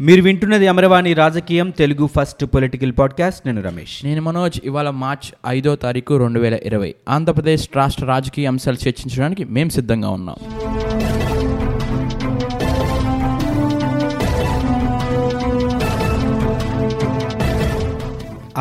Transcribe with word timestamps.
మీరు 0.00 0.22
వింటున్నది 0.22 0.66
అమరవాణి 0.66 1.12
రాజకీయం 1.12 1.70
తెలుగు 1.70 2.06
ఫస్ట్ 2.06 2.44
పొలిటికల్ 2.44 2.92
పాడ్కాస్ట్. 2.98 3.46
నేను 3.46 3.62
రమేష్. 3.62 4.04
నేను 4.04 4.22
మనోజ్. 4.22 4.60
ఇవాళ 4.64 4.90
మార్చ్ 4.90 5.34
ఐదో 5.46 5.76
తారీఖు 5.76 6.14
రెండు 6.14 6.40
వేల 6.40 6.54
ఇరవై. 6.54 6.94
ఆంధ్రప్రదేశ్ 7.08 7.68
రాష్ట్ర 7.76 8.04
రాజకీయ 8.04 8.46
అంశాలు 8.46 8.88
చర్చించడానికి 8.88 9.44
మేము 9.44 9.68
సిద్ధంగా 9.68 10.10
ఉన్నాం. 10.10 10.36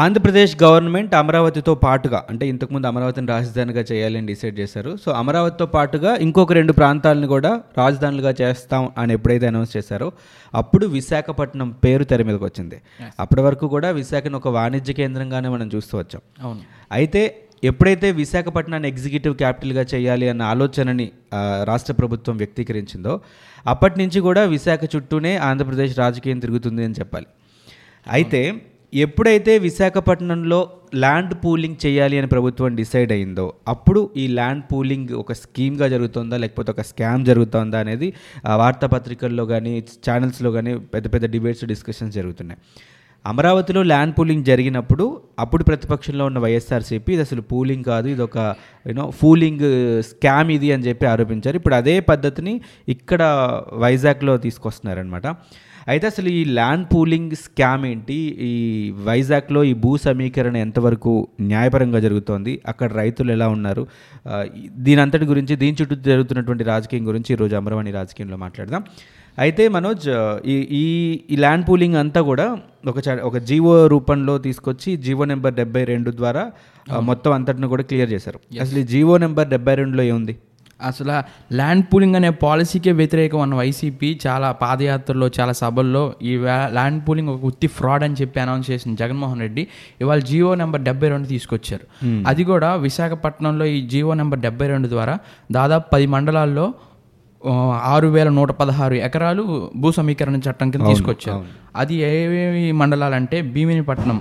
ఆంధ్రప్రదేశ్ 0.01 0.53
గవర్నమెంట్ 0.63 1.11
అమరావతితో 1.15 1.75
పాటుగా 1.75 2.23
అంటే 2.29 2.47
ఇంతకుముందు 2.47 2.87
అమరావతిని 2.87 3.27
రాజధానిగా 3.27 3.85
చేయాలని 3.91 4.25
డిసైడ్ 4.25 4.59
చేశారు. 4.59 4.97
సో 5.05 5.11
అమరావతితో 5.11 5.65
పాటుగా 5.65 6.15
ఇంకొక 6.15 6.53
రెండు 6.53 6.73
ప్రాంతాలను 6.73 7.27
కూడా 7.27 7.61
రాజధానులుగా 7.77 8.33
చేస్తాం 8.41 8.89
అని 8.97 9.13
ఎప్పుడైతే 9.13 9.47
అనౌన్స్ 9.47 9.77
చేశారో 9.77 10.11
అప్పుడు 10.53 10.85
విశాఖపట్నం 10.85 11.69
పేరు 11.83 12.03
తెర 12.03 12.23
మీదకి 12.23 12.43
వచ్చింది. 12.43 12.81
అప్పటి 13.19 13.41
వరకు 13.41 13.67
కూడా 13.67 13.91
విశాఖను 13.91 14.37
ఒక 14.37 14.47
వాణిజ్య 14.47 14.93
కేంద్రంగానే 14.93 15.49
మనం 15.49 15.69
చూస్తూ 15.75 15.97
వచ్చాం. 15.97 16.21
అవును. 16.43 16.61
అయితే 16.91 17.23
ఎప్పుడైతే 17.63 18.11
విశాఖపట్నాన్ని 18.11 18.89
ఎగ్జిక్యూటివ్ 18.89 19.35
క్యాపిటల్గా 19.35 19.85
చేయాలి 19.95 20.29
అన్న 20.29 20.41
ఆలోచనని 20.41 21.11
రాష్ట్ర 21.63 21.93
ప్రభుత్వం 21.93 22.37
వ్యక్తీకరించిందో 22.37 23.19
అప్పటి 23.67 23.95
నుంచి 23.99 24.19
కూడా 24.19 24.43
విశాఖ 24.43 24.79
చుట్టూనే 24.95 25.37
ఆంధ్రప్రదేశ్ 25.37 25.99
రాజకీయం 25.99 26.39
తిరుగుతుంది 26.39 26.83
అని 26.83 26.93
చెప్పాలి. 26.93 27.25
అయితే 28.07 28.61
ఎప్పుడైతే 28.93 29.57
విశాఖపట్నంలో 29.57 30.57
ల్యాండ్ 30.95 31.33
పూలింగ్ 31.45 31.77
చేయాలి 31.85 32.17
అని 32.17 32.27
ప్రభుత్వం 32.27 32.75
డిసైడ్ 32.75 33.11
అయిందో 33.11 33.53
అప్పుడు 33.67 34.09
ఈ 34.17 34.27
ల్యాండ్ 34.27 34.63
పూలింగ్ 34.71 35.11
ఒక 35.11 35.33
స్కీమ్గా 35.33 35.87
జరుగుతుందా 35.87 36.37
లేకపోతే 36.37 36.71
ఒక 36.71 36.81
స్కామ్ 36.81 37.25
జరుగుతుందా 37.25 37.79
అనేది 37.79 38.13
వార్తాపత్రికల్లో 38.45 39.45
కానీ 39.45 39.83
ఛానల్స్లో 40.09 40.51
కానీ 40.51 40.73
పెద్ద 40.77 41.13
పెద్ద 41.13 41.25
డిబేట్స్ 41.25 41.65
డిస్కషన్స్ 41.65 42.15
జరుగుతున్నాయి. 42.15 42.59
అమరావతిలో 43.25 43.81
ల్యాండ్ 43.91 44.13
పూలింగ్ 44.17 44.45
జరిగినప్పుడు 44.49 45.05
అప్పుడు 45.43 45.63
ప్రతిపక్షంలో 45.69 46.23
ఉన్న 46.29 46.39
వైఎస్ఆర్సీపీ 46.45 47.11
ఇది 47.15 47.23
అసలు 47.27 47.41
పూలింగ్ 47.51 47.85
కాదు 47.91 48.07
ఇది 48.13 48.23
ఒక 48.29 48.37
యూనో 48.89 49.05
ఫూలింగ్ 49.19 49.67
స్కామ్ 50.09 50.49
ఇది 50.57 50.69
అని 50.75 50.85
చెప్పి 50.87 51.05
ఆరోపించారు. 51.13 51.55
ఇప్పుడు 51.61 51.75
అదే 51.81 51.95
పద్ధతిని 52.11 52.53
ఇక్కడ 52.95 53.21
వైజాగ్లో 53.85 54.35
తీసుకొస్తున్నారనమాట 54.47 55.27
అయితే 55.91 56.05
అసలు 56.11 56.29
ఈ 56.39 56.41
ల్యాండ్ 56.57 56.85
పూలింగ్ 56.91 57.33
స్కామ్ 57.45 57.85
ఏంటి? 57.89 58.17
ఈ 58.49 58.51
వైజాగ్లో 59.07 59.61
ఈ 59.71 59.73
భూ 59.83 59.91
సమీకరణ 60.03 60.55
ఎంతవరకు 60.65 61.13
న్యాయపరంగా 61.49 61.99
జరుగుతోంది? 62.05 62.53
అక్కడ 62.71 62.89
రైతులు 63.01 63.31
ఎలా 63.37 63.47
ఉన్నారు? 63.55 63.83
దీని 64.85 65.01
అంతటి 65.05 65.25
గురించి 65.31 65.55
దీని 65.63 65.77
చుట్టూ 65.81 65.95
జరుగుతున్నటువంటి 66.11 66.65
రాజకీయం 66.73 67.03
గురించి 67.09 67.31
ఈరోజు 67.35 67.55
అమరవాణి 67.61 67.93
రాజకీయంలో 67.99 68.39
మాట్లాడదాం. 68.45 68.83
అయితే 69.37 69.67
మనోజ్ 69.67 70.07
ఈ 70.45 70.55
ఈ 70.77 70.83
ఈ 71.29 71.35
ల్యాండ్ 71.35 71.67
పూలింగ్ 71.69 71.95
అంతా 71.95 72.21
కూడా 72.21 72.45
ఒక 72.87 72.97
చ- 73.07 73.21
ఒక 73.21 73.37
జీవో 73.43 73.87
రూపంలో 73.87 74.37
తీసుకొచ్చి 74.37 74.97
జీవో 74.97 75.25
నెంబర్ 75.25 75.53
డెబ్బై 75.53 75.83
రెండు 75.83 76.11
ద్వారా 76.11 76.43
మొత్తం 77.01 77.31
అంతటిని 77.31 77.67
కూడా 77.67 77.83
క్లియర్ 77.83 78.11
చేశారు. 78.11 78.39
అసలు 78.61 78.79
ఈ 78.79 78.83
జీవో 78.85 79.17
నెంబర్ 79.17 79.47
డెబ్బై 79.47 79.75
రెండులో 79.75 80.03
ఏముంది? 80.03 80.33
అసలు 80.81 81.13
ల్యాండ్ 81.53 81.85
పూలింగ్ 81.85 82.15
అనే 82.15 82.29
పాలసీకే 82.41 82.91
వ్యతిరేకం 82.91 83.39
అన్న 83.39 83.55
వైసీపీ 83.55 84.19
చాలా 84.27 84.51
పాదయాత్రలో 84.53 85.31
చాలా 85.39 85.53
సభల్లో 85.53 86.13
ఈ 86.21 86.37
ల్యాండ్ 86.69 87.07
పూలింగ్ 87.07 87.29
ఒక 87.29 87.45
ఉత్తి 87.45 87.67
ఫ్రాడ్ 87.69 88.03
అని 88.03 88.15
చెప్పి 88.21 88.39
అనౌన్స్ 88.39 88.71
చేసిన 88.71 88.95
జగన్మోహన్ 88.95 89.39
రెడ్డి 89.39 89.63
ఇవాళ 90.01 90.19
జియో 90.21 90.55
నెంబర్ 90.55 90.81
డెబ్బై 90.81 91.09
రెండు 91.09 91.27
తీసుకొచ్చారు. 91.27 91.85
అది 92.27 92.43
కూడా 92.43 92.75
విశాఖపట్నంలో 92.77 93.65
ఈ 93.65 93.81
జియో 93.87 94.13
నెంబర్ 94.13 94.39
డెబ్బై 94.39 94.67
రెండు 94.67 94.87
ద్వారా 94.87 95.15
దాదాపు 95.51 95.89
పది 95.93 96.05
మండలాల్లో 96.07 96.65
ఆరు 97.93 98.07
వేల 98.07 98.29
నూట 98.29 98.51
పదహారు 98.51 98.95
ఎకరాలు 99.07 99.43
భూ 99.75 99.91
సమీకరణ 99.91 100.35
చట్టం 100.45 100.67
కింద 100.71 100.85
తీసుకొచ్చారు. 100.85 101.43
అది 101.75 101.95
ఏవేవి 101.95 102.71
మండలాలంటే 102.71 103.41
భీమినిపట్నం 103.41 104.19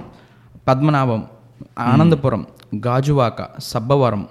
పద్మనాభం 0.68 1.22
ఆనందపురం 1.78 2.42
గాజువాక 2.86 3.46
సబ్బవరం 3.60 4.22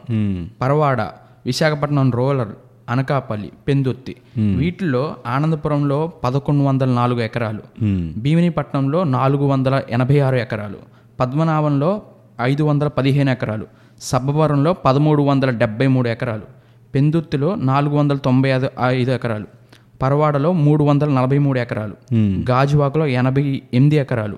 పరవాడ 0.62 1.01
విశాఖపట్నం 1.46 2.12
రూరల్ 2.12 2.53
అనకాపల్లి 2.90 3.51
పెందుర్తి. 3.68 4.13
వీటిలో 4.59 5.16
ఆనందపురంలో 5.28 6.00
పదకొండు 6.24 6.63
వందల 6.63 6.90
నాలుగు 6.90 7.22
ఎకరాలు 7.22 7.63
భీమినిపట్నంలో 8.18 9.03
నాలుగు 9.03 9.46
వందల 9.46 9.81
ఎనభై 9.90 10.19
ఆరు 10.19 10.35
ఎకరాలు 10.35 10.80
పద్మనాభంలో 11.19 11.91
ఐదు 12.41 12.63
వందల 12.63 12.88
పదిహేను 12.88 13.31
ఎకరాలు 13.31 13.66
సబ్బవరంలో 14.01 14.74
పదమూడు 14.85 15.22
వందల 15.22 15.50
డెబ్బై 15.50 15.88
మూడు 15.88 16.09
ఎకరాలు 16.09 16.47
పెందుర్తిలో 16.96 17.56
నాలుగు 17.56 17.96
వందల 17.96 18.18
తొంభై 18.18 18.50
ఐదు 18.50 18.69
ఐదు 18.85 19.12
ఎకరాలు. 19.12 19.46
పరవాడలో 20.02 20.53
మూడు 20.53 20.84
వందల 20.84 21.09
నలభై 21.09 21.38
మూడు 21.38 21.59
ఎకరాలు. 21.59 22.13
గాజువాకలో 22.52 23.06
ఎనభై 23.06 23.62
ఎనిమిది 23.74 23.96
ఎకరాలు. 23.96 24.38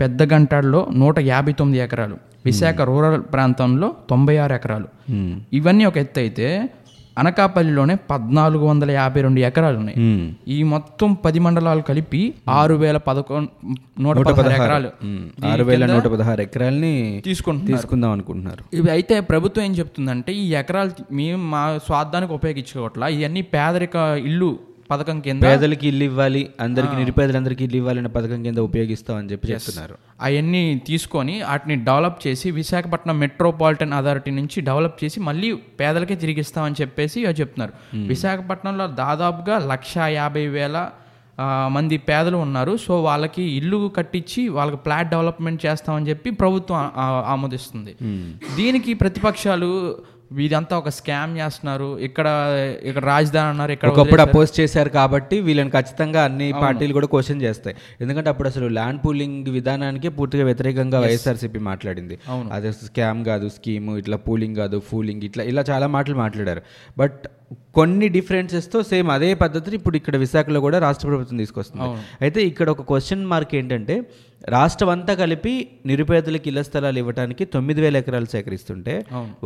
పెద్ద 0.00 0.32
గంటాడులో 0.32 0.88
నూట 0.94 1.18
యాభై 1.18 1.52
తొమ్మిది 1.52 1.84
ఎకరాలు. 1.84 2.16
విశాఖ 2.44 2.80
రూరల్ 2.80 3.22
ప్రాంతంలో 3.32 3.92
తొంభై 4.10 4.36
ఆరు 4.36 4.52
ఎకరాలు. 4.52 5.12
ఇవన్నీ 5.52 5.84
ఒక 5.84 5.98
ఎత్తు 5.98 6.20
అయితే 6.20 6.68
అనకాపల్లిలోనే 7.18 7.94
పద్నాలుగు 8.10 8.64
వందల 8.66 8.90
యాభై 8.90 9.20
రెండు 9.22 9.40
ఎకరాలు 9.40 9.76
ఉన్నాయి 9.78 9.96
ఈ 10.48 10.62
మొత్తం 10.62 11.14
పది 11.14 11.38
మండలాలు 11.38 11.80
కలిపి 11.80 12.34
ఆరు 12.48 12.74
వేల 12.74 12.96
పదకొండు 12.96 13.50
నూట 14.00 14.16
పదహారు 14.28 14.62
ఎకరాలు. 14.62 14.90
ఆరు 15.46 15.64
వేల 15.64 15.86
నూట 15.86 16.06
పదహారు 16.06 16.40
ఎకరాలని 16.40 16.94
తీసుకుంటున్నారు. 17.24 17.72
తీసుకుందాం 17.72 18.10
అనుకుంటున్నారు. 18.10 18.64
ఇవి 18.74 18.90
అయితే 18.90 19.20
ప్రభుత్వం 19.20 19.64
ఏం 19.64 19.72
చెప్తుందంటే 19.72 20.32
ఈ 20.32 20.46
ఎకరాలు 20.54 20.90
మేము 21.12 21.42
మా 21.50 21.78
స్వార్థానికి 21.88 22.32
ఉపయోగించుకోవట్లా. 22.32 23.08
ఇవన్నీ 23.08 23.42
పేదరిక 23.42 23.96
ఇల్లు 24.24 24.58
పథకం 24.90 25.20
కింద 25.20 25.42
పేదలకి 25.42 25.86
ఇల్లు 25.90 26.04
ఇవ్వాలి 26.10 26.42
అందరికి 26.64 26.94
నిరుపేదలందరికీ 27.00 27.62
ఇల్లు 27.66 27.78
ఇవ్వాలనే 27.80 28.10
పథకం 28.16 28.40
కింద 28.46 28.58
ఉపయోగిస్తామని 28.68 29.30
చెప్పి 29.32 29.50
చెప్తున్నారు. 29.52 29.94
అవన్నీ 30.26 30.62
తీసుకొని 30.88 31.34
వాటిని 31.48 31.76
డెవలప్ 31.88 32.18
చేసి 32.26 32.50
విశాఖపట్నం 32.60 33.16
మెట్రోపాలిటన్ 33.24 33.94
అథారిటీ 34.00 34.32
నుంచి 34.40 34.60
డెవలప్ 34.68 34.96
చేసి 35.04 35.20
మళ్ళీ 35.20 35.48
పేదలకే 35.80 36.16
తిరిగిస్తామని 36.24 36.78
చెప్పేసి 36.80 37.26
చెప్తున్నారు. 37.40 37.72
విశాఖపట్నంలో 38.12 38.86
దాదాపుగా 39.02 39.58
లక్ష 39.72 39.96
యాభై 40.20 40.46
వేల 40.56 40.76
మంది 41.76 41.96
పేదలు 42.08 42.38
ఉన్నారు. 42.46 42.74
సో 42.84 42.92
వాళ్ళకి 43.02 43.42
ఇల్లు 43.58 43.78
కట్టించి 43.96 44.42
వాళ్ళకి 44.58 44.78
ప్లాట్ 44.84 45.08
డెవలప్మెంట్ 45.14 45.60
చేస్తామని 45.66 46.08
చెప్పి 46.10 46.30
ప్రభుత్వం 46.42 46.78
ఆమోదిస్తుంది. 47.32 47.94
దీనికి 48.58 48.92
ప్రతిపక్షాలు 48.94 49.70
ఇదంతా 50.44 50.74
ఒక 50.82 50.90
స్కామ్ 50.98 51.32
చేస్తున్నారు. 51.40 51.88
ఇక్కడ 52.06 52.26
ఇక్కడ 52.88 53.02
రాజధాని 53.12 53.50
అన్నారు 53.52 53.72
ఇక్కడ 53.76 53.90
ఒకప్పుడు 53.92 54.22
అపోజ్ 54.26 54.52
చేశారు 54.60 54.90
కాబట్టి 54.98 55.36
వీళ్ళని 55.46 55.72
ఖచ్చితంగా 55.76 56.20
అన్ని 56.28 56.48
పార్టీలు 56.62 56.94
కూడా 56.98 57.08
క్వశ్చన్ 57.14 57.42
చేస్తాయి. 57.46 57.76
ఎందుకంటే 58.02 58.30
అప్పుడు 58.32 58.48
అసలు 58.52 58.68
ల్యాండ్ 58.78 59.00
పూలింగ్ 59.04 59.48
విధానానికి 59.58 60.10
పూర్తిగా 60.18 60.46
వ్యతిరేకంగా 60.50 61.00
వైఎస్ఆర్సీపీ 61.06 61.62
మాట్లాడింది. 61.70 62.16
అది 62.58 62.72
స్కామ్ 62.88 63.22
కాదు 63.30 63.48
స్కీమ్ 63.56 63.90
ఇట్లా 64.02 64.18
పూలింగ్ 64.28 64.58
కాదు 64.62 64.78
ఫూలింగ్ 64.90 65.24
ఇట్లా 65.30 65.44
ఇలా 65.52 65.64
చాలా 65.72 65.88
మాటలు 65.96 66.18
మాట్లాడారు. 66.24 66.62
బట్ 67.02 67.20
కొన్ని 67.76 68.06
డిఫరెన్సెస్తో 68.14 68.78
సేమ్ 68.90 69.08
అదే 69.14 69.28
పద్ధతిని 69.40 69.76
ఇప్పుడు 69.78 69.96
ఇక్కడ 70.00 70.16
విశాఖలో 70.22 70.60
కూడా 70.66 70.78
రాష్ట్ర 70.84 71.06
ప్రభుత్వం 71.08 71.38
తీసుకొస్తుంది. 71.42 71.88
అయితే 72.24 72.40
ఇక్కడ 72.50 72.68
ఒక 72.74 72.82
క్వశ్చన్ 72.90 73.26
మార్క్ 73.32 73.52
ఏంటంటే 73.58 73.96
రాష్ట్రం 74.54 74.90
అంతా 74.94 75.12
కలిపి 75.20 75.52
నిరుపేదలకు 75.86 76.46
ఇళ్ళ 76.50 76.60
స్థలాలు 76.62 76.98
ఇవ్వడానికి 77.02 77.42
తొమ్మిది 77.54 77.80
వేల 77.80 77.96
ఎకరాలు 78.02 78.28
సేకరిస్తుంటే 78.32 78.94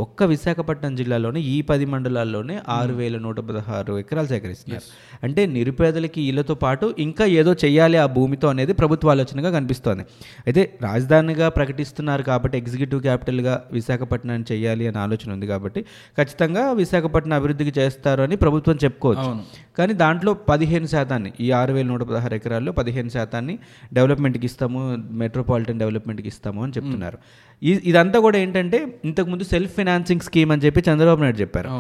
ఒక్క 0.05 0.23
విశాఖపట్నం 0.33 0.93
జిల్లాలోనే 1.01 1.41
ఈ 1.53 1.57
పది 1.71 1.87
మండలాల్లోనే 1.93 2.57
ఆరు 2.77 2.95
వేల 3.01 3.19
నూట 3.27 3.39
పదహారు 3.49 3.93
ఎకరాలు 4.03 4.29
సేకరిస్తున్నారు. 4.33 4.85
అంటే 5.25 5.45
నిరుపేదలకి 5.57 6.21
ఇళ్ళతో 6.31 6.55
పాటు 6.65 6.89
ఇంకా 7.07 7.27
ఏదో 7.41 7.55
చెయ్యాలి 7.65 7.99
ఆ 8.05 8.07
భూమితో 8.17 8.49
అనేది 8.55 8.75
ప్రభుత్వ 8.83 9.13
ఆలోచనగా 9.15 9.53
కనిపిస్తోంది. 9.59 10.05
అయితే 10.47 10.65
రాజధానిగా 10.87 11.49
ప్రకటిస్తున్నారు 11.59 12.25
కాబట్టి 12.31 12.59
ఎగ్జిక్యూటివ్ 12.63 13.03
క్యాపిటల్గా 13.09 13.57
విశాఖపట్నాన్ని 13.79 14.49
చెయ్యాలి 14.53 14.87
అనే 14.93 15.01
ఆలోచన 15.07 15.33
ఉంది 15.39 15.49
కాబట్టి 15.53 15.83
ఖచ్చితంగా 16.21 16.65
విశాఖపట్నం 16.83 17.37
అభివృద్ధికి 17.41 17.75
చేస్తారు 17.81 17.90
అని 18.27 18.37
ప్రభుత్వం 18.37 18.79
చెప్పుకోవచ్చు. 18.85 19.33
కానీ 19.79 19.93
దాంట్లో 19.93 20.35
పదిహేను 20.35 20.87
శాతాన్ని 20.87 21.33
ఈ 21.41 21.51
ఆరు 21.51 21.73
వేల 21.73 21.87
నూట 21.87 22.03
పదహారు 22.03 22.35
ఎకరాల్లో 22.35 22.73
పదిహేను 22.73 23.09
శాతాన్ని 23.09 23.59
డెవలప్మెంట్కి 23.93 24.47
ఇస్తాము 24.47 24.81
మెట్రోపాలిటన్ 25.21 25.79
డెవలప్మెంట్కి 25.79 26.29
ఇస్తాము 26.29 26.63
అని 26.63 26.73
చెప్తున్నారు. 26.77 27.19
ఈ 27.63 27.81
ఇదంతా 27.85 28.19
కూడా 28.19 28.39
ఏంటంటే 28.39 29.01
ఇంతకుముందు 29.05 29.45
సెల్ఫ్ 29.45 29.73
ఫైనాన్సింగ్ 29.77 30.21
స్కీమ్ 30.21 30.53
అని 30.53 30.63
చెప్పి 30.63 30.81
చంద్రబాబు 30.89 31.21
నాయుడు 31.21 31.37
చెప్పారు. 31.37 31.71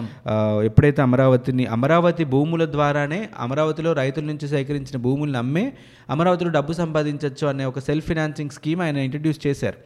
ఎప్పుడైతే 0.62 1.03
అమరావతిని 1.03 1.67
అమరావతి 1.67 2.25
భూముల 2.25 2.65
ద్వారానే 2.65 3.29
అమరావతిలో 3.39 3.93
రైతుల 3.93 4.25
నుంచి 4.25 4.49
సేకరించిన 4.49 4.99
భూములను 4.99 5.39
అమ్మే 5.39 5.73
అమరావతిలో 6.11 6.51
డబ్బు 6.51 6.73
సంపాదించవచ్చు 6.73 7.49
అనే 7.49 7.65
ఒక 7.65 7.79
సెల్ఫ్ 7.79 8.06
ఫైనాన్సింగ్ 8.06 8.51
స్కీమ్ 8.51 8.83
ఆయన 8.83 8.97
ఇంట్రడ్యూస్ 8.97 9.47
చేశారు. 9.47 9.79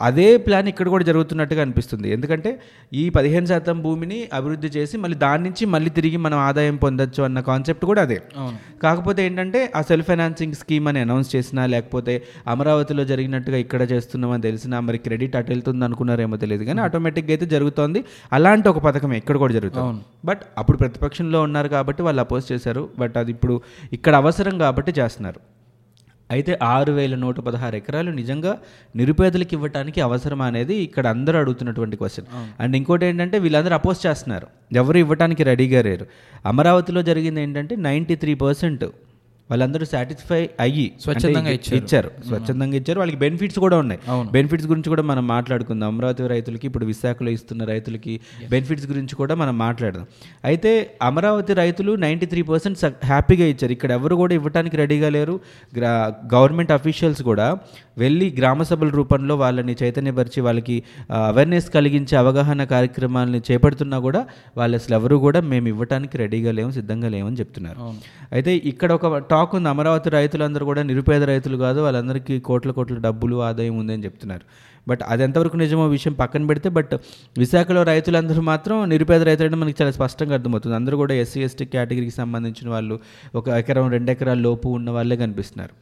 అదే 0.00 0.36
ప్లాన్ 0.36 0.68
ఇక్కడ 0.68 0.88
కూడా 0.88 1.04
జరుగుతున్నట్టుగా 1.04 1.62
అనిపిస్తుంది. 1.62 2.12
ఎందుకంటే 2.12 2.60
ఈ 2.92 3.08
పదిహేను 3.08 3.46
శాతం 3.46 3.82
భూమిని 3.82 4.28
అభివృద్ధి 4.32 4.68
చేసి 4.68 4.96
మళ్ళీ 4.96 5.18
దాని 5.18 5.42
నుంచి 5.42 5.59
మళ్ళీ 5.66 5.90
తిరిగి 5.90 6.16
మనం 6.16 6.38
ఆదాయం 6.38 6.76
పొందొచ్చు 6.76 7.22
అన్న 7.22 7.40
కాన్సెప్ట్ 7.40 7.84
కూడా 7.84 8.02
అదే. 8.02 8.20
కాకపోతే 8.82 9.26
ఏంటంటే 9.26 9.72
ఆ 9.76 9.82
సెల్ఫ్ 9.82 10.06
ఫైనాన్సింగ్ 10.06 10.54
స్కీమ్ 10.54 10.88
అని 10.88 11.00
అనౌన్స్ 11.00 11.36
చేసినా 11.36 11.66
లేకపోతే 11.66 12.22
అమరావతిలో 12.46 13.04
జరిగినట్టుగా 13.04 13.56
ఇక్కడ 13.56 13.92
చేస్తున్నామని 13.92 14.42
తెలిసినా 14.42 14.80
మరి 14.80 14.98
క్రెడిట్ 14.98 15.36
అటు 15.36 15.50
వెళ్తుంది 15.50 15.84
అనుకున్నారేమో 15.84 16.36
తెలియదు 16.36 16.64
కానీ 16.64 16.80
ఆటోమేటిక్గా 16.80 17.30
అయితే 17.30 17.46
జరుగుతోంది. 17.46 18.04
అలాంటి 18.32 18.68
ఒక 18.68 18.78
పథకం 18.78 19.12
ఇక్కడ 19.12 19.36
కూడా 19.36 19.54
జరుగుతుంది. 19.54 19.86
బట్ 20.24 20.40
అప్పుడు 20.58 20.78
ప్రతిపక్షంలో 20.78 21.42
ఉన్నారు 21.42 21.68
కాబట్టి 21.68 22.02
వాళ్ళు 22.02 22.20
అపోజ్ 22.20 22.52
చేశారు. 22.52 22.88
బట్ 22.98 23.16
అది 23.16 23.30
ఇప్పుడు 23.30 23.60
ఇక్కడ 23.92 24.14
అవసరం 24.14 24.58
కాబట్టి 24.58 24.92
చేస్తున్నారు. 25.00 25.59
అయితే 26.30 26.52
ఆరు 26.74 26.92
వేల 26.92 27.14
నూట 27.24 27.36
పదహారు 27.46 27.76
ఎకరాలు 27.80 28.10
నిజంగా 28.20 28.52
నిరుపేదలకు 28.94 29.54
ఇవ్వటానికి 29.56 30.00
అవసరం 30.06 30.40
అనేది 30.48 30.74
ఇక్కడ 30.86 31.06
అందరూ 31.14 31.36
అడుగుతున్నటువంటి 31.38 31.96
క్వశ్చన్ 31.96 32.28
అండ్ 32.62 32.74
ఇంకోటి 32.80 33.06
ఏంటంటే 33.06 33.38
వీళ్ళందరూ 33.44 33.74
అపోజ్ 33.80 34.00
చేస్తున్నారు. 34.06 34.48
ఎవరు 34.82 34.98
ఇవ్వటానికి 35.04 35.42
రెడీగా 35.50 35.82
లేరు. 35.88 36.06
అమరావతిలో 36.52 37.02
జరిగింది 37.10 37.40
ఏంటంటే 37.46 37.76
నైంటీ 37.88 38.16
త్రీ 38.24 38.34
పర్సెంట్ 38.44 38.84
వాళ్ళందరూ 39.50 39.84
సాటిస్ఫై 39.92 40.40
అయ్యి 40.64 40.86
స్వచ్ఛందంగా 41.04 41.52
ఇచ్చారు. 41.78 42.10
స్వచ్ఛందంగా 42.28 42.76
ఇచ్చారు. 42.80 42.98
వాళ్ళకి 43.02 43.18
బెనిఫిట్స్ 43.24 43.58
కూడా 43.64 43.76
ఉన్నాయి. 43.84 44.00
బెనిఫిట్స్ 44.36 44.68
గురించి 44.72 44.88
కూడా 44.94 45.04
మనం 45.10 45.24
మాట్లాడుకుందాం. 45.34 45.88
అమరావతి 45.94 46.28
రైతులకి 46.34 46.66
ఇప్పుడు 46.70 46.86
విశాఖలో 46.92 47.30
ఇస్తున్న 47.36 47.64
రైతులకి 47.72 48.14
బెనిఫిట్స్ 48.54 48.86
గురించి 48.92 49.14
కూడా 49.20 49.34
మనం 49.42 49.54
మాట్లాడదాం. 49.66 50.06
అయితే 50.50 50.72
అమరావతి 51.10 51.52
రైతులు 51.62 51.94
నైంటీ 52.06 52.26
త్రీ 52.34 52.42
పర్సెంట్ 52.50 52.84
హ్యాపీగా 53.12 53.48
ఇచ్చారు. 53.54 53.72
ఇక్కడ 53.78 53.90
ఎవరు 54.00 54.14
కూడా 54.22 54.34
ఇవ్వడానికి 54.38 54.76
రెడీగా 54.82 55.10
లేరు. 55.16 55.36
గ్రా 55.78 55.92
గవర్నమెంట్ 56.34 56.72
అఫీషియల్స్ 56.78 57.22
కూడా 57.30 57.48
వెళ్ళి 58.02 58.26
గ్రామ 58.38 58.62
సభల 58.62 58.90
రూపంలో 58.98 59.34
వాళ్ళని 59.36 59.74
చైతన్యపరిచి 59.82 60.40
వాళ్ళకి 60.46 60.76
అవేర్నెస్ 61.30 61.68
కలిగించే 61.76 62.14
అవగాహన 62.16 62.64
కార్యక్రమాలని 62.74 63.40
చేపడుతున్నా 63.48 63.98
కూడా 64.06 64.20
వాళ్ళు 64.58 64.76
అసలు 64.80 64.94
ఎవరు 64.98 65.16
కూడా 65.26 65.40
మేము 65.52 65.68
ఇవ్వడానికి 65.68 66.16
రెడీగా 66.18 66.52
లేము 66.58 66.70
సిద్ధంగా 66.78 67.08
లేమని 67.14 67.38
చెప్తున్నారు. 67.40 67.80
అయితే 68.32 68.52
ఇక్కడ 68.72 68.90
ఒక 68.98 69.06
టాక్ 69.40 69.54
ఉంది. 69.54 69.68
అమరావతి 69.68 70.08
రైతులందరూ 70.10 70.64
కూడా 70.66 70.82
నిరుపేద 70.82 71.22
రైతులు 71.22 71.56
కాదు 71.56 71.80
వాళ్ళందరికీ 71.80 72.40
కోట్ల 72.40 72.70
కోట్ల 72.70 72.96
డబ్బులు 72.98 73.36
ఆదాయం 73.42 73.78
ఉందని 73.78 74.04
చెప్తున్నారు. 74.04 74.44
బట్ 74.88 75.00
అది 75.08 75.22
ఎంతవరకు 75.22 75.56
నిజమో 75.56 75.86
విషయం 75.86 76.12
పక్కన 76.12 76.46
పెడితే 76.46 76.68
బట్ 76.68 76.92
విశాఖలో 77.38 77.82
రైతులందరూ 77.82 78.42
మాత్రం 78.42 78.76
నిరుపేద 78.88 79.22
రైతులంటే 79.22 79.56
మనకి 79.56 79.76
చాలా 79.82 79.92
స్పష్టంగా 79.92 80.34
అర్థమవుతుంది. 80.34 80.76
అందరూ 80.76 80.96
కూడా 80.96 81.14
ఎస్సీ 81.14 81.40
ఎస్టీ 81.40 81.64
కేటగిరీకి 81.64 82.14
సంబంధించిన 82.16 82.68
వాళ్ళు 82.70 82.98
ఒక 83.34 83.48
ఎకరం 83.48 83.90
రెండు 83.90 84.10
ఎకరాల 84.10 84.38
లోపు 84.38 84.68
ఉన్న 84.68 84.90
వాళ్ళే 84.90 85.16
కనిపిస్తున్నారు. 85.16 85.74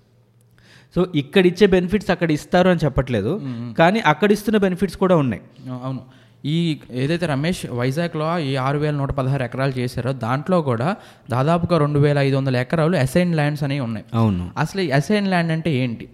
సో 0.96 1.06
ఇక్కడ 1.14 1.46
ఇచ్చే 1.46 1.66
బెనిఫిట్స్ 1.66 2.10
అక్కడ 2.10 2.30
ఇస్తారు 2.30 2.68
అని 2.68 2.80
చెప్పట్లేదు. 2.84 3.32
కానీ 3.78 4.00
అక్కడ 4.00 4.32
ఇస్తున్న 4.32 4.58
బెనిఫిట్స్ 4.58 4.96
కూడా 4.96 5.16
ఉన్నాయి. 5.16 5.42
అవును. 5.84 6.17
ఈ 6.44 6.80
ఏదైతే 6.90 7.26
రమేష్ 7.26 7.66
వైజాగ్లో 7.66 8.38
ఈ 8.38 8.56
ఆరు 8.56 8.78
వేల 8.78 8.94
నూట 8.94 9.10
పదహారు 9.10 9.42
ఎకరాలు 9.42 9.72
చేశారో 9.78 10.12
దాంట్లో 10.12 10.62
కూడా 10.62 10.96
దాదాపుగా 11.30 11.78
రెండు 11.78 11.98
వేల 11.98 12.18
ఐదు 12.18 12.36
వందల 12.36 12.56
ఎకరాలు 12.56 12.96
అసైన్ 12.96 13.34
ల్యాండ్స్ 13.34 13.64
అనేవి 13.64 13.80
ఉన్నాయి. 13.80 14.06
అవును. 14.14 14.50
అసలు 14.58 14.80
ఈ 14.80 14.90
అసైన్ 14.90 15.28
ల్యాండ్ 15.28 15.52
అంటే 15.52 15.70
ఏంటి? 15.72 16.08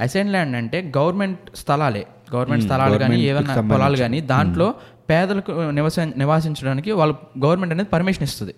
అసైన్ 0.00 0.28
ల్యాండ్ 0.28 0.56
అంటే 0.56 0.92
గవర్నమెంట్ 0.98 1.56
స్థలాలే. 1.56 2.06
గవర్నమెంట్ 2.34 2.64
స్థలాలు 2.64 2.98
కానీ 2.98 3.20
ఏమైనా 3.20 3.54
పొలాలు 3.54 3.96
కానీ 3.96 4.20
దాంట్లో 4.20 4.74
పేదలకు 5.10 5.52
నివస 5.52 6.00
నివాసించడానికి 6.00 6.92
వాళ్ళు 6.92 7.14
గవర్నమెంట్ 7.44 7.74
అనేది 7.74 7.88
పర్మిషన్ 7.88 8.22
ఇస్తుంది. 8.22 8.54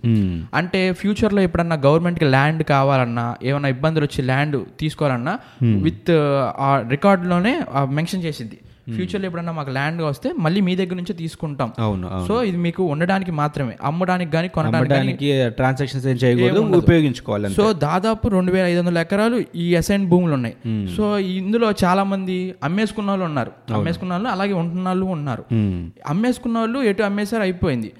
అంటే 0.55 0.93
ఫ్యూచర్లో 0.93 1.43
ఎప్పుడన్నా 1.43 1.77
గవర్నమెంట్కి 1.77 2.25
ల్యాండ్ 2.25 2.63
కావాలన్నా 2.63 3.37
ఏమైనా 3.43 3.69
ఇబ్బందులు 3.69 4.05
వచ్చి 4.05 4.23
ల్యాండ్ 4.23 4.59
తీసుకోవాలన్నా 4.81 5.39
విత్ 5.63 6.11
ఆ 6.59 6.85
రికార్డులోనే 6.89 7.61
మెన్షన్ 7.85 8.23
చేసింది 8.23 8.59
ఫ్యూచర్లో 8.91 9.27
ఎప్పుడన్నా 9.27 9.53
మాకు 9.53 9.71
ల్యాండ్ 9.71 10.03
వస్తే 10.03 10.33
మళ్ళీ 10.39 10.61
మీ 10.61 10.77
దగ్గర 10.77 10.95
నుంచి 10.95 11.13
తీసుకుంటాం. 11.13 11.73
అవును 11.79 12.27
సో 12.29 12.43
ఇది 12.43 12.57
మీకు 12.57 12.83
ఉండడానికి 12.83 13.31
మాత్రమే. 13.31 13.77
అమ్మడానికి 13.83 14.31
కానీ 14.33 14.49
కొనడానికి 14.49 15.49
ట్రాన్సాక్షన్స్ 15.49 16.07
ఏం 16.07 16.17
చేయకూడదు 16.17 16.77
ఉపయోగించుకోవాలి 16.77 17.51
సో 17.51 17.73
దాదాపు 17.73 18.29
రెండు 18.29 18.53
వేల 18.53 18.67
ఐదు 18.67 18.81
వందల 18.81 18.99
ఎకరాలు 18.99 19.43
ఈ 19.57 19.77
అసైన్ 19.77 20.07
భూములు 20.07 20.35
ఉన్నాయి. 20.35 20.57
సో 20.97 21.19
ఇందులో 21.19 21.73
చాలా 21.85 22.05
మంది 22.05 22.55
అమ్మేసుకున్న 22.65 23.11
వాళ్ళు 23.11 23.25
ఉన్నారు. 23.25 23.53
అమ్మేసుకున్న 23.75 24.13
వాళ్ళు 24.13 24.29
అలాగే 24.29 24.53
ఉంటున్న 24.53 24.89
వాళ్ళు 24.89 25.07
ఉన్నారు. 25.07 25.45
మ్మ్. 25.53 25.91
అమ్మేసుకున్న 26.09 26.59
వాళ్ళు 26.59 26.79
ఎటు 26.79 27.03
అమ్మేశారు 27.03 27.43
అయిపోయింది. 27.43 27.93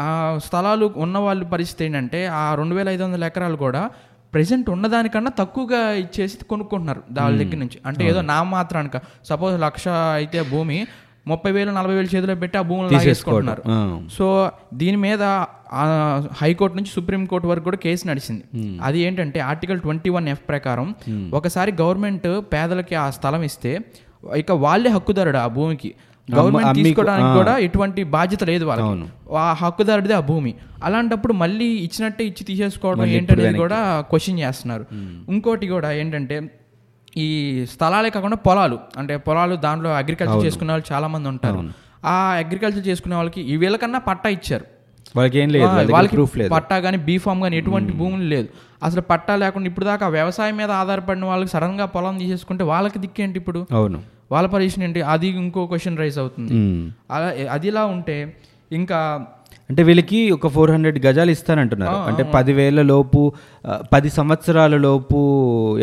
ఆ 0.00 0.38
స్థలాలు 0.44 0.92
ఉన్న 0.96 1.18
వాళ్ళ 1.18 1.44
పరిస్థితి 1.44 1.84
ఏంటంటే 1.84 2.26
ఆ 2.26 2.54
రెండు 2.54 2.74
వేల 2.74 2.88
ఐదు 2.88 3.02
వందల 3.02 3.24
ఎకరాలు 3.24 3.56
కూడా 3.56 3.90
ప్రెసెంట్ 4.32 4.70
ఉన్నదానికన్నా 4.70 5.30
తక్కువగా 5.38 5.90
ఇచ్చేసి 5.92 6.44
కొనుక్కుంటున్నారు 6.44 7.02
దాని 7.10 7.38
దగ్గర 7.38 7.56
నుంచి. 7.56 7.78
అంటే 7.86 8.04
ఏదో 8.04 8.20
నా 8.22 8.42
మాత్రానిక. 8.42 8.96
సపోజ్ 9.24 9.60
లక్ష 9.60 9.88
అయితే 9.88 10.42
భూమి 10.42 10.86
ముప్పై 11.26 11.52
వేలు 11.52 11.70
నలభై 11.70 11.94
వేలు 11.94 12.16
చేతిలో 12.16 12.34
పెట్టి 12.34 12.58
ఆ 12.58 12.62
భూములు 12.62 12.88
లాగేసుకుంటున్నారు. 12.94 13.62
ఆ. 13.70 14.08
సో 14.12 14.50
దీని 14.74 14.96
మీద 14.96 15.22
హైకోర్టు 16.32 16.76
నుంచి 16.76 16.88
సుప్రీంకోర్టు 16.88 17.48
వరకు 17.48 17.64
కూడా 17.64 17.76
కేసు 17.76 18.08
నడిచింది. 18.08 18.44
అది 18.82 18.98
ఏంటంటే 19.00 19.40
ఆర్టికల్ 19.40 19.80
ట్వంటీ 19.80 20.10
వన్ 20.10 20.28
ఎఫ్ 20.28 20.48
ప్రకారం 20.48 20.94
ఒకసారి 21.34 21.72
గవర్నమెంట్ 21.80 22.42
పేదలకి 22.52 22.94
ఆ 22.94 23.10
స్థలం 23.10 23.42
ఇస్తే 23.42 23.80
ఇక 24.36 24.52
వాళ్ళే 24.52 24.90
హక్కుదారుడు 24.90 25.36
ఆ 25.36 25.46
భూమికి. 25.46 25.94
గవర్నమెంట్ 26.38 26.78
తీసుకోవడానికి 26.78 27.32
కూడా 27.38 27.58
ఎటువంటి 27.58 28.04
బాధ్యత 28.04 28.44
లేదు 28.44 28.64
వాళ్ళకి. 28.64 28.86
ఆ 29.44 29.52
హక్కుదారుడిదే 29.62 30.14
ఆ 30.14 30.20
భూమి. 30.20 30.52
అలాంటప్పుడు 30.84 31.32
మళ్ళీ 31.32 31.68
ఇచ్చినట్టే 31.86 32.24
ఇచ్చి 32.24 32.44
తీసేసుకోవడం 32.44 33.04
ఏంటనేది 33.18 33.58
కూడా 33.58 33.78
క్వశ్చన్ 34.10 34.38
చేస్తున్నారు. 34.38 34.86
ఇంకోటి 35.28 35.68
కూడా 35.68 35.92
ఏంటంటే 35.92 36.38
ఈ 37.16 37.28
స్థలాలే 37.72 38.10
కాకుండా 38.10 38.36
పొలాలు. 38.36 38.78
అంటే 38.98 39.16
పొలాలు 39.16 39.56
దాంట్లో 39.56 39.90
అగ్రికల్చర్ 39.90 40.44
చేసుకునే 40.44 40.72
వాళ్ళు 40.72 40.92
చాలా 40.92 41.06
మంది 41.06 41.28
ఉంటారు 41.28 41.62
ఆ 42.04 42.18
అగ్రికల్చర్ 42.42 42.84
చేసుకునే 42.88 43.16
వాళ్ళకి 43.16 43.40
ఈ 43.40 43.56
వీళ్ళకన్నా 43.56 43.98
పట్టా 43.98 44.28
ఇచ్చారు. 44.28 44.66
వాళ్ళకి 45.16 45.38
ఏం 45.38 45.48
లేదు 45.50 45.92
వాళ్ళకి 45.92 46.14
ప్రూఫ్ 46.16 46.38
లేదు. 46.38 46.50
పట్టా 46.54 46.78
కానీ 46.78 46.96
బీఫామ్ 46.96 47.42
కానీ 47.42 47.56
ఎటువంటి 47.56 47.92
భూములు 47.92 48.22
లేదు. 48.22 48.48
అసలు 48.82 49.00
పట్టా 49.00 49.36
లేకుండా 49.36 49.66
ఇప్పుడు 49.66 49.84
దాకా 49.84 50.06
వ్యవసాయం 50.08 50.56
మీద 50.56 50.70
ఆధారపడిన 50.70 51.24
వాళ్ళకి 51.24 51.50
సడన్గా 51.50 51.86
పొలం 51.86 52.18
తీసేసుకుంటే 52.18 52.64
వాళ్ళకి 52.64 52.98
దిక్కేంటి 52.98 53.38
ఇప్పుడు? 53.38 53.66
అవును. 53.72 53.98
వాళ్ళ 54.32 54.46
పొజిషన్ 54.54 54.84
ఏంటి? 54.88 55.02
అది 55.14 55.28
ఇంకో 55.42 55.66
క్వశ్చన్ 55.72 56.00
రైజ్ 56.04 56.18
అవుతుంది. 56.24 56.54
అలా 57.16 57.28
అదిలా 57.56 57.84
ఉంటే 57.96 58.18
ఇంకా 58.80 59.00
అంటే 59.70 59.82
వీళ్ళకి 59.86 60.20
ఒక 60.34 60.48
ఫోర్ 60.54 60.70
హండ్రెడ్ 60.74 60.96
గజాలు 61.04 61.30
ఇస్తానంటున్నారు. 61.34 61.98
అంటే 62.10 62.22
పదివేల 62.34 62.82
లోపు 62.90 63.20
పది 63.92 64.08
సంవత్సరాల 64.16 64.74
లోపు 64.84 65.18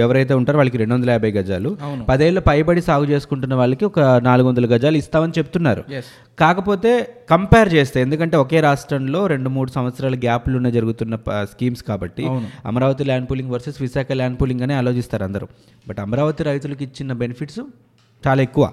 ఎవరైతే 0.04 0.34
ఉంటారో 0.40 0.58
వాళ్ళకి 0.60 0.80
రెండు 0.82 0.94
వందల 0.96 1.10
యాభై 1.16 1.32
గజాలు. 1.38 1.70
పదేళ్ళ 2.10 2.40
పైబడి 2.50 2.82
సాగు 2.88 3.06
చేసుకుంటున్న 3.14 3.56
వాళ్ళకి 3.62 3.86
ఒక 3.90 4.00
నాలుగు 4.28 4.48
వందల 4.50 4.66
గజాలు 4.74 4.98
ఇస్తామని 5.04 5.36
చెప్తున్నారు. 5.38 5.84
కాకపోతే 6.44 6.92
కంపేర్ 7.34 7.70
చేస్తే 7.76 7.98
ఎందుకంటే 8.06 8.38
ఒకే 8.44 8.62
రాష్ట్రంలో 8.68 9.22
రెండు 9.34 9.52
మూడు 9.58 9.72
సంవత్సరాల 9.78 10.16
గ్యాప్లు 10.28 10.56
ఉన్న 10.62 10.72
జరుగుతున్న 10.78 11.16
స్కీమ్స్ 11.54 11.84
కాబట్టి 11.90 12.26
Amaravati 12.72 13.06
land 13.10 13.30
pooling 13.32 13.52
versus 13.56 13.82
Visakha 13.88 14.12
land 14.22 14.40
pooling 14.42 14.66
అని 14.68 14.76
ఆలోచిస్తారు 14.82 15.26
అందరూ. 15.30 15.48
బట్ 15.90 16.02
అమరావతి 16.08 16.50
రైతులకు 16.52 16.84
ఇచ్చిన 16.90 17.14
బెనిఫిట్స్ 17.24 17.62
చాలా 18.26 18.42
ఎక్కువ. 18.42 18.66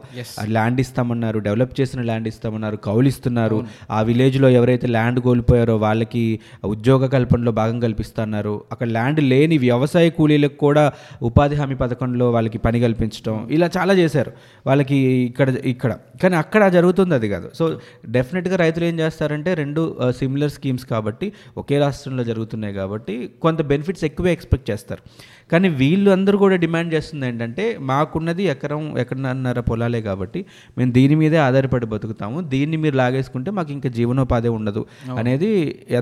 ల్యాండ్ 0.54 0.80
ఇస్తామన్నారు 0.80 1.38
డెవలప్ 1.38 1.80
చేసిన 1.80 2.00
ల్యాండ్ 2.02 2.28
ఇస్తామన్నారు 2.28 2.76
కౌలు 2.76 3.08
ఇస్తున్నారు 3.08 3.58
ఆ 3.90 4.02
విలేజ్లో 4.02 4.48
ఎవరైతే 4.48 4.86
ల్యాండ్ 4.86 5.20
కోల్పోయారో 5.20 5.76
వాళ్ళకి 5.76 6.40
ఉద్యోగ 6.64 7.06
కల్పనలో 7.06 7.52
భాగం 7.52 7.80
కల్పిస్తున్నారు. 7.80 8.64
అక్కడ 8.72 8.88
ల్యాండ్ 8.88 9.20
లేని 9.20 9.58
వ్యవసాయ 9.58 10.10
కూలీలకు 10.10 10.56
కూడా 10.56 10.92
ఉపాధి 11.22 11.54
హామీ 11.54 11.74
పథకంలో 11.74 12.30
వాళ్ళకి 12.30 12.58
పని 12.58 12.80
కల్పించడం 12.80 13.48
ఇలా 13.50 13.70
చాలా 13.78 13.94
చేశారు. 13.94 14.32
వాళ్ళకి 14.66 14.96
ఇక్కడ 14.96 15.48
ఇక్కడ. 15.48 15.96
కానీ 16.22 16.36
అక్కడ 16.36 16.68
జరుగుతుంది 16.68 17.14
అది 17.14 17.28
కాదు. 17.28 17.50
సో 17.54 17.80
డెఫినెట్గా 18.08 18.56
రైతులు 18.56 18.84
ఏం 18.84 18.98
చేస్తారంటే 19.00 19.54
రెండు 19.54 19.96
సిమిలర్ 20.10 20.50
స్కీమ్స్ 20.50 20.86
కాబట్టి 20.86 21.32
ఒకే 21.56 21.78
రాష్ట్రంలో 21.78 22.24
జరుగుతున్నాయి 22.24 22.74
కాబట్టి 22.74 23.30
కొంత 23.42 23.62
బెనిఫిట్స్ 23.62 24.04
ఎక్కువే 24.04 24.32
ఎక్స్పెక్ట్ 24.32 24.70
చేస్తారు. 24.70 25.02
కానీ 25.50 25.68
వీళ్ళు 25.80 26.10
అందరూ 26.16 26.36
కూడా 26.42 26.56
డిమాండ్ 26.64 26.90
చేస్తుంది 26.94 27.24
ఏంటంటే 27.30 27.64
మాకున్నది 27.90 28.44
ఎకరం 28.52 28.82
ఎకరన్నర 29.02 29.60
పొలాలే 29.68 30.00
కాబట్టి 30.08 30.40
మేము 30.78 30.90
దీని 30.96 31.14
మీదే 31.20 31.38
ఆధారపడి 31.46 31.86
బతుకుతాము. 31.92 32.38
దీన్ని 32.52 32.76
మీరు 32.84 32.96
లాగేసుకుంటే 33.02 33.50
మాకు 33.58 33.70
ఇంకా 33.76 33.88
జీవనోపాధి 33.96 34.50
ఉండదు 34.58 34.82
అనేది 35.20 35.50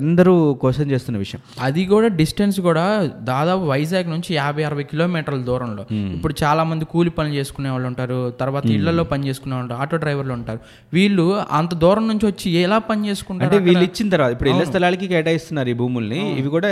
అందరూ 0.01 0.35
క్వశ్చన్ 0.63 0.91
చేస్తున్న 0.95 1.17
విషయం. 1.25 1.41
అది 1.69 1.85
కూడా 1.93 2.09
డిస్టెన్స్ 2.21 2.59
కూడా 2.69 2.85
దాదాపు 3.31 3.65
వైజాగ్ 3.73 4.09
నుంచి 4.15 4.31
యాభై 4.41 4.65
అరవై 4.69 4.85
కిలోమీటర్ల 4.93 5.43
దూరంలో. 5.51 5.85
ఇప్పుడు 6.17 6.37
చాలా 6.43 6.65
మంది 6.71 6.85
కూలి 6.95 7.13
పనులు 7.19 7.35
చేసుకునే 7.41 7.71
వాళ్ళు 7.75 7.89
ఉంటారు 7.93 8.19
తర్వాత 8.43 8.67
ఇళ్ళలో 8.77 9.05
పని 9.13 9.23
చేసుకునే 9.31 9.55
వాళ్ళు 9.57 9.67
ఉంటారు 9.67 9.83
ఆటో 9.87 10.01
డ్రైవర్లు 10.05 10.35
ఉంటారు. 10.39 10.61
వీళ్ళు 10.99 11.27
అంత 11.61 11.73
దూరం 11.85 12.07
నుంచి 12.13 12.27
వచ్చి 12.31 12.49
ఎలా 12.65 12.81
పని 12.91 13.03
చేసుకుంటారు 13.11 13.49
అంటే 13.49 13.61
వీళ్ళు 13.69 13.85
ఇచ్చిన 13.91 14.09
తర్వాత 14.17 14.31
ఇప్పుడు 14.37 14.51
ఇళ్ళ 14.55 14.65
స్థలాలకి 14.71 15.07
కేటాయిస్తున్నారు 15.15 15.71
ఈ 15.75 15.77
భూముల్ని. 15.83 16.21
ఇవి 16.41 16.49
కూడా 16.57 16.71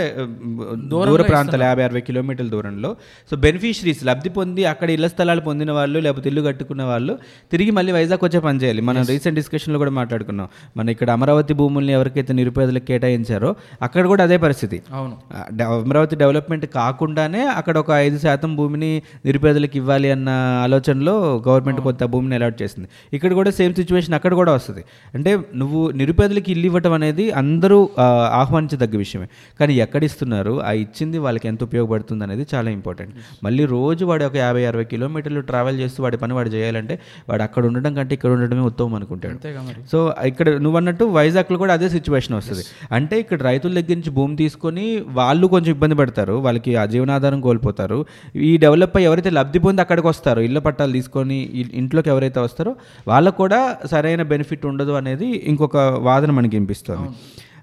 దూర 0.93 1.21
ప్రాంతాలు 1.31 1.65
యాభై 1.69 1.85
అరవై 1.89 2.03
కిలోమీటర్ల 2.09 2.49
దూరంలో. 2.61 2.91
సో 3.29 3.33
బెనిఫిషరీస్ 3.45 4.01
లబ్ధి 4.05 4.29
పొంది 4.37 4.65
అక్కడ 4.71 4.89
ఇళ్ళ 4.95 5.07
స్థలాలు 5.13 5.41
పొందిన 5.41 5.71
వాళ్ళు 5.77 5.99
లేకపోతే 6.05 6.27
ఇల్లు 6.29 6.41
కట్టుకున్న 6.41 6.83
వాళ్ళు 6.91 7.13
తిరిగి 7.51 7.71
మళ్ళీ 7.77 7.91
వైజాగ్ 7.91 8.23
వచ్చే 8.25 8.39
పని 8.39 8.59
చేయాలి. 8.63 8.81
మనం 8.89 9.03
రీసెంట్ 9.11 9.37
డిస్కషన్లో 9.39 9.77
కూడా 9.83 9.91
మాట్లాడుకున్నాం. 9.99 10.47
మన 10.77 10.89
ఇక్కడ 10.95 11.09
అమరావతి 11.17 11.53
భూముల్ని 11.53 11.93
ఎవరికైతే 11.93 12.33
నిరుపేదలకు 12.33 12.85
కేటాయించారో 12.85 13.49
అక్కడ 13.81 14.03
కూడా 14.11 14.23
అదే 14.23 14.37
పరిస్థితి. 14.45 14.77
అవును. 14.93 15.15
అమరావతి 15.85 16.15
డెవలప్మెంట్ 16.23 16.65
కాకుండానే 16.65 17.43
అక్కడ 17.59 17.77
ఒక 17.77 17.91
ఐదు 18.05 18.17
శాతం 18.17 18.51
భూమిని 18.55 18.91
నిరుపేదలకు 19.25 19.77
ఇవ్వాలి 19.81 20.11
అన్న 20.11 20.29
ఆలోచనలో 20.65 21.15
గవర్నమెంట్ 21.47 21.81
కొంత 21.81 22.03
భూమిని 22.03 22.35
అలాట్ 22.35 22.61
చేసింది. 22.61 22.87
ఇక్కడ 23.13 23.31
కూడా 23.33 23.51
సేమ్ 23.59 23.73
సిచ్యువేషన్ 23.73 24.15
అక్కడ 24.19 24.33
కూడా 24.33 24.51
వస్తుంది. 24.53 24.83
అంటే 25.15 25.31
నువ్వు 25.55 25.81
నిరుపేదలకు 26.01 26.49
ఇల్లు 26.51 26.65
ఇవ్వటం 26.65 26.93
అనేది 26.93 27.31
అందరూ 27.31 27.89
ఆహ్వానించదగ్గ 28.41 28.97
విషయమే. 28.97 29.27
కానీ 29.59 29.73
ఎక్కడ 29.75 30.03
ఇస్తున్నారు? 30.03 30.53
ఆ 30.61 30.71
ఇచ్చింది 30.83 31.17
వాళ్ళకి 31.17 31.47
ఎంత 31.47 31.63
ఉపయోగపడుతుంది 31.63 32.23
అనేది 32.23 32.43
చాలా 32.53 32.69
ఇంపార్టెంట్ 32.77 33.13
మళ్ళీ 33.45 33.63
రోజు 33.75 34.03
వాడు 34.09 34.23
ఒక 34.29 34.35
యాభై 34.43 34.63
అరవై 34.71 34.85
కిలోమీటర్లు 34.93 35.41
ట్రావెల్ 35.49 35.77
చేస్తూ 35.81 35.99
వాడి 36.05 36.17
పని 36.23 36.33
వాడు 36.37 36.49
చేయాలంటే 36.55 36.95
వాడు 37.29 37.43
అక్కడ 37.47 37.63
ఉండడం 37.69 37.91
కంటే 37.97 38.13
ఇక్కడ 38.17 38.31
ఉండడమే 38.37 38.63
ఉత్తమం 38.71 38.95
అనుకుంటాడు. 38.99 39.37
సో 39.91 39.99
ఇక్కడ 40.31 40.47
నువ్వు 40.65 40.77
అన్నట్టు 40.81 41.05
వైజాగ్లో 41.19 41.57
కూడా 41.63 41.73
అదే 41.77 41.89
సిచ్యువేషన్ 41.95 42.35
వస్తుంది. 42.39 42.63
అంటే 42.97 43.15
ఇక్కడ 43.23 43.39
రైతుల 43.49 43.71
దగ్గర 43.79 43.95
నుంచి 43.99 44.13
భూమి 44.19 44.35
తీసుకొని 44.43 44.85
వాళ్ళు 45.19 45.47
కొంచెం 45.55 45.71
ఇబ్బంది 45.75 45.95
పడతారు. 46.01 46.35
వాళ్ళకి 46.47 46.71
ఆ 46.81 46.85
జీవనాధారం 46.93 47.41
కోల్పోతారు. 47.47 47.99
ఈ 48.49 48.53
డెవలప్ 48.65 48.95
అయ్యి 48.99 49.09
ఎవరైతే 49.11 49.33
లబ్ధి 49.39 49.61
పొంది 49.65 49.83
అక్కడికి 49.85 50.07
వస్తారో 50.11 50.41
ఇళ్ళ 50.49 50.59
పట్టాలు 50.67 50.93
తీసుకొని 50.99 51.39
ఇంట్లోకి 51.81 52.09
ఎవరైతే 52.15 52.39
వస్తారో 52.47 52.73
వాళ్ళకు 53.11 53.37
కూడా 53.43 53.61
సరైన 53.93 54.21
బెనిఫిట్ 54.33 54.65
ఉండదు 54.71 54.95
అనేది 55.01 55.29
ఇంకొక 55.53 55.77
వాదన 56.09 56.31
మనకి 56.39 56.55
వినిపిస్తుంది. 56.57 57.07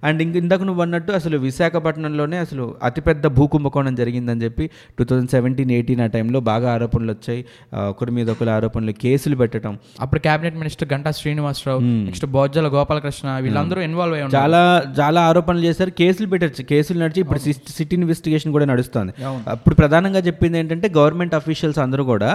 అండ్ 0.05 0.23
ఇంక 0.23 0.37
ఇందాక 0.37 0.63
నువ్వు 0.63 0.83
అన్నట్టు 0.83 1.13
అసలు 1.13 1.39
విశాఖపట్నంలోనే 1.39 2.39
అసలు 2.39 2.77
అతిపెద్ద 2.83 3.27
భూకుంభకోణం 3.27 3.95
జరిగిందని 3.95 4.45
చెప్పి 4.45 4.65
టూ 4.99 5.05
థౌజండ్ 5.05 5.31
సెవెంటీన్ 5.31 5.71
ఎయిటీన్ 5.71 6.01
ఆ 6.01 6.07
టైంలో 6.07 6.41
బాగా 6.41 6.73
ఆరోపణలు 6.73 7.13
వచ్చాయి. 7.13 7.45
ఒకరి 7.89 8.11
మీద 8.11 8.31
ఒకరి 8.31 8.51
ఆరోపణలు 8.51 8.93
కేసులు 8.93 9.37
పెట్టడం 9.37 9.79
అప్పుడు 10.01 10.21
cabinet 10.21 10.57
minister 10.57 10.93
Ganta 10.93 11.11
Srinivasarao 11.11 11.81
next 11.81 12.27
Bojjala 12.27 12.69
Gopalakrishna 12.69 13.39
వీళ్ళందరూ 13.39 13.81
ఇన్వాల్వ్ 13.81 14.15
అయ్యి 14.15 14.27
ఉన్నారు. 14.27 14.43
చాలా 14.45 14.63
చాలా 15.01 15.21
ఆరోపణలు 15.23 15.61
చేశారు. 15.61 15.91
కేసులు 15.91 16.29
పెట్టచ్చు. 16.29 16.65
కేసులు 16.65 16.99
నడిచి 16.99 17.21
ఇప్పుడు 17.21 17.39
సిట్- 17.39 17.73
సిట్ 17.73 17.95
ఇన్వెస్టిగేషన్ 17.95 18.53
కూడా 18.53 18.65
నడుస్తుంది. 18.65 19.13
అప్పుడు 19.49 19.75
ప్రధానంగా 19.75 20.19
చెప్పింది 20.21 20.59
ఏంటంటే 20.59 20.89
గవర్నమెంట్ 20.97 21.35
అఫీషియల్స్ 21.35 21.79
అందరూ 21.79 22.05
కూడా 22.05 22.31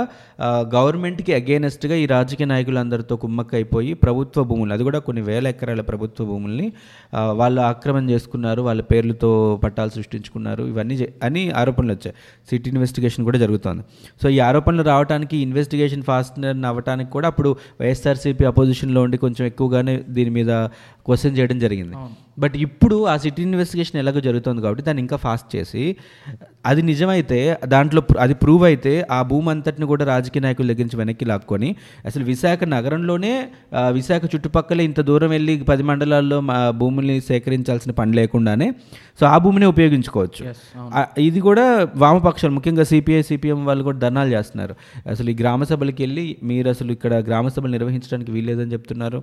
గవర్నమెంట్కి 0.73 1.33
అగేనెస్ట్గా 1.33 1.95
ఈ 1.95 2.05
రాజకీయ 2.05 2.45
నాయకులందరితో 2.45 3.15
కుమ్మక్క 3.15 3.55
అయిపోయి 3.55 3.93
ప్రభుత్వ 3.93 4.43
భూములు 4.43 4.73
అది 4.73 4.83
కూడా 4.83 4.99
కొన్ని 4.99 5.21
వేల 5.21 5.47
ఎకరాల 5.47 5.81
ప్రభుత్వ 5.81 6.25
భూముల్ని 6.25 6.67
ఆ, 7.13 7.21
వాళ్ళు 7.53 7.61
ఆక్రమణ 7.71 8.03
చేసుకున్నారు 8.13 8.61
వాళ్ళ 8.67 8.81
పేర్లతో 8.91 9.29
పట్టాలు 9.63 9.91
సృష్టించుకున్నారు 9.97 10.63
ఇవన్నీ 10.71 10.95
అని 11.27 11.43
ఆరోపణలు 11.61 11.93
వచ్చాయి. 11.95 12.15
సిట్ 12.49 12.67
ఇన్వెస్టిగేషన్ 12.71 13.23
కూడా 13.27 13.39
జరుగుతోంది. 13.43 13.83
సో 14.21 14.27
ఈ 14.35 14.39
ఆరోపణలు 14.49 14.83
రావడానికి 14.91 15.37
ఇన్వెస్టిగేషన్ 15.47 16.03
ఫాస్ట్ 16.09 16.39
అవ్వడానికి 16.71 17.11
కూడా 17.17 17.27
అప్పుడు 17.31 17.49
వైఎస్ఆర్సీపీ 17.81 18.45
అపోజిషన్లో 18.51 19.01
ఉండి 19.05 19.17
కొంచెం 19.25 19.43
ఎక్కువగానే 19.51 19.95
దీని 20.17 20.33
మీద 20.37 20.51
క్వశ్చన్ 21.07 21.33
చేయడం 21.37 21.57
జరిగింది. 21.65 21.95
బట్ 22.41 22.55
ఇప్పుడు 22.65 22.95
ఆ 23.11 23.15
సిటీ 23.23 23.41
ఇన్వెస్టిగేషన్ 23.47 23.97
ఎలాగో 24.01 24.21
జరుగుతుంది 24.27 24.59
కాబట్టి 24.61 24.83
దాన్ని 24.85 25.01
ఇంకా 25.01 25.17
ఫాస్ట్ 25.25 25.49
చేసి 25.55 25.83
అది 26.65 26.81
నిజమైతే 26.81 27.39
దాంట్లో 27.73 28.01
అది 28.19 28.33
ప్రూవ్ 28.33 28.63
అయితే 28.69 28.93
ఆ 29.11 29.19
భూమి 29.21 29.49
అంతటిని 29.49 29.85
కూడా 29.91 30.03
రాజకీయ 30.05 30.41
నాయకుల 30.41 30.67
దగ్గర 30.71 30.85
నుంచి 30.87 30.97
వెనక్కి 30.97 31.25
లాక్కొని 31.25 31.69
అసలు 32.05 32.23
విశాఖ 32.23 32.63
నగరంలోనే 32.63 33.33
విశాఖ 33.89 34.23
చుట్టుపక్కల 34.35 34.81
ఇంత 34.81 35.01
దూరం 35.01 35.29
వెళ్ళి 35.29 35.53
పది 35.61 35.83
మండలాల్లో 35.83 36.39
మా 36.49 36.57
భూముల్ని 36.69 37.17
సేకరించాల్సిన 37.43 37.91
పని 37.99 38.11
లేకుండానే 38.19 38.67
సో 39.19 39.23
ఆ 39.33 39.35
భూమిని 39.43 39.67
ఉపయోగించుకోవచ్చు. 39.73 40.43
ఇది 41.27 41.39
కూడా 41.47 41.65
వామపక్షాలు 42.03 42.53
ముఖ్యంగా 42.57 42.85
సిపిఐ 42.91 43.21
సిపిఎం 43.29 43.59
వాళ్ళు 43.69 43.83
కూడా 43.89 43.99
ధర్నాలు 44.05 44.31
చేస్తున్నారు. 44.35 44.75
అసలు 45.13 45.29
ఈ 45.33 45.35
గ్రామ 45.41 45.63
సభలకి 45.71 46.01
వెళ్ళి 46.05 46.25
మీరు 46.51 46.69
అసలు 46.75 46.91
ఇక్కడ 46.97 47.13
గ్రామ 47.29 47.47
సభలు 47.55 47.73
నిర్వహించడానికి 47.77 48.31
వీల్లేదని 48.37 48.73
చెప్తున్నారు. 48.75 49.19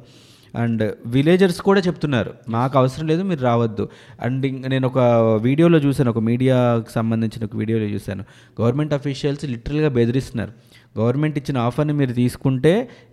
అండ్ 0.60 0.82
విలేజర్స్ 1.14 1.60
కూడా 1.66 1.80
చెప్తున్నారు 1.86 2.30
మాకు 2.54 2.74
అవసరం 2.78 3.06
లేదు 3.10 3.22
మీరు 3.30 3.42
రావద్దు. 3.48 3.84
అండ్ 4.26 4.44
ఇంక 4.48 4.66
నేను 4.72 4.86
ఒక 4.90 4.98
వీడియోలో 5.46 5.78
చూశాను 5.84 6.10
ఒక 6.14 6.20
మీడియాకి 6.30 6.92
సంబంధించిన 6.98 7.44
ఒక 7.48 7.56
వీడియోలో 7.60 7.88
చూశాను. 7.94 8.24
గవర్నమెంట్ 8.60 8.94
అఫీషియల్స్ 8.98 9.44
లిటరల్గా 9.52 9.90
బెదిరిస్తున్నారు. 9.98 10.52
గవర్నమెంట్ 10.98 11.36
ఇచ్చిన 11.40 11.58
ఆఫర్ని 11.68 11.94
మీరు 12.00 12.12
తీసుకుంటే 12.12 12.72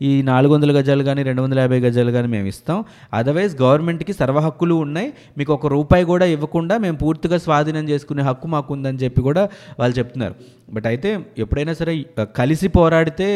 ఈ 0.09 0.11
నాలుగు 0.29 0.51
వందల 0.53 0.71
గజాలు 0.77 1.03
కానీ 1.09 1.21
రెండు 1.29 1.41
వందల 1.45 1.59
యాభై 1.63 1.79
గజాలు 1.85 2.11
కానీ 2.15 2.29
మేము 2.35 2.47
ఇస్తాం. 2.53 2.77
అదర్వైజ్ 3.19 3.55
గవర్నమెంట్కి 3.63 4.13
సర్వహక్కులు 4.21 4.75
ఉన్నాయి. 4.85 5.09
మీకు 5.37 5.53
ఒక 5.57 5.67
రూపాయి 5.75 6.05
కూడా 6.11 6.27
ఇవ్వకుండా 6.35 6.77
మేము 6.85 6.97
పూర్తిగా 7.03 7.37
స్వాధీనం 7.45 7.85
చేసుకునే 7.91 8.23
హక్కు 8.29 8.49
మాకు 8.55 8.73
ఉందని 8.75 9.01
చెప్పి 9.03 9.23
కూడా 9.27 9.43
వాళ్ళు 9.81 9.95
చెప్తున్నారు. 9.99 10.35
బట్ 10.75 10.87
అయితే 10.93 11.11
ఎప్పుడైనా 11.45 11.75
సరే 11.81 11.93
కలిసి 12.39 12.69
పోరాడితే 12.77 13.27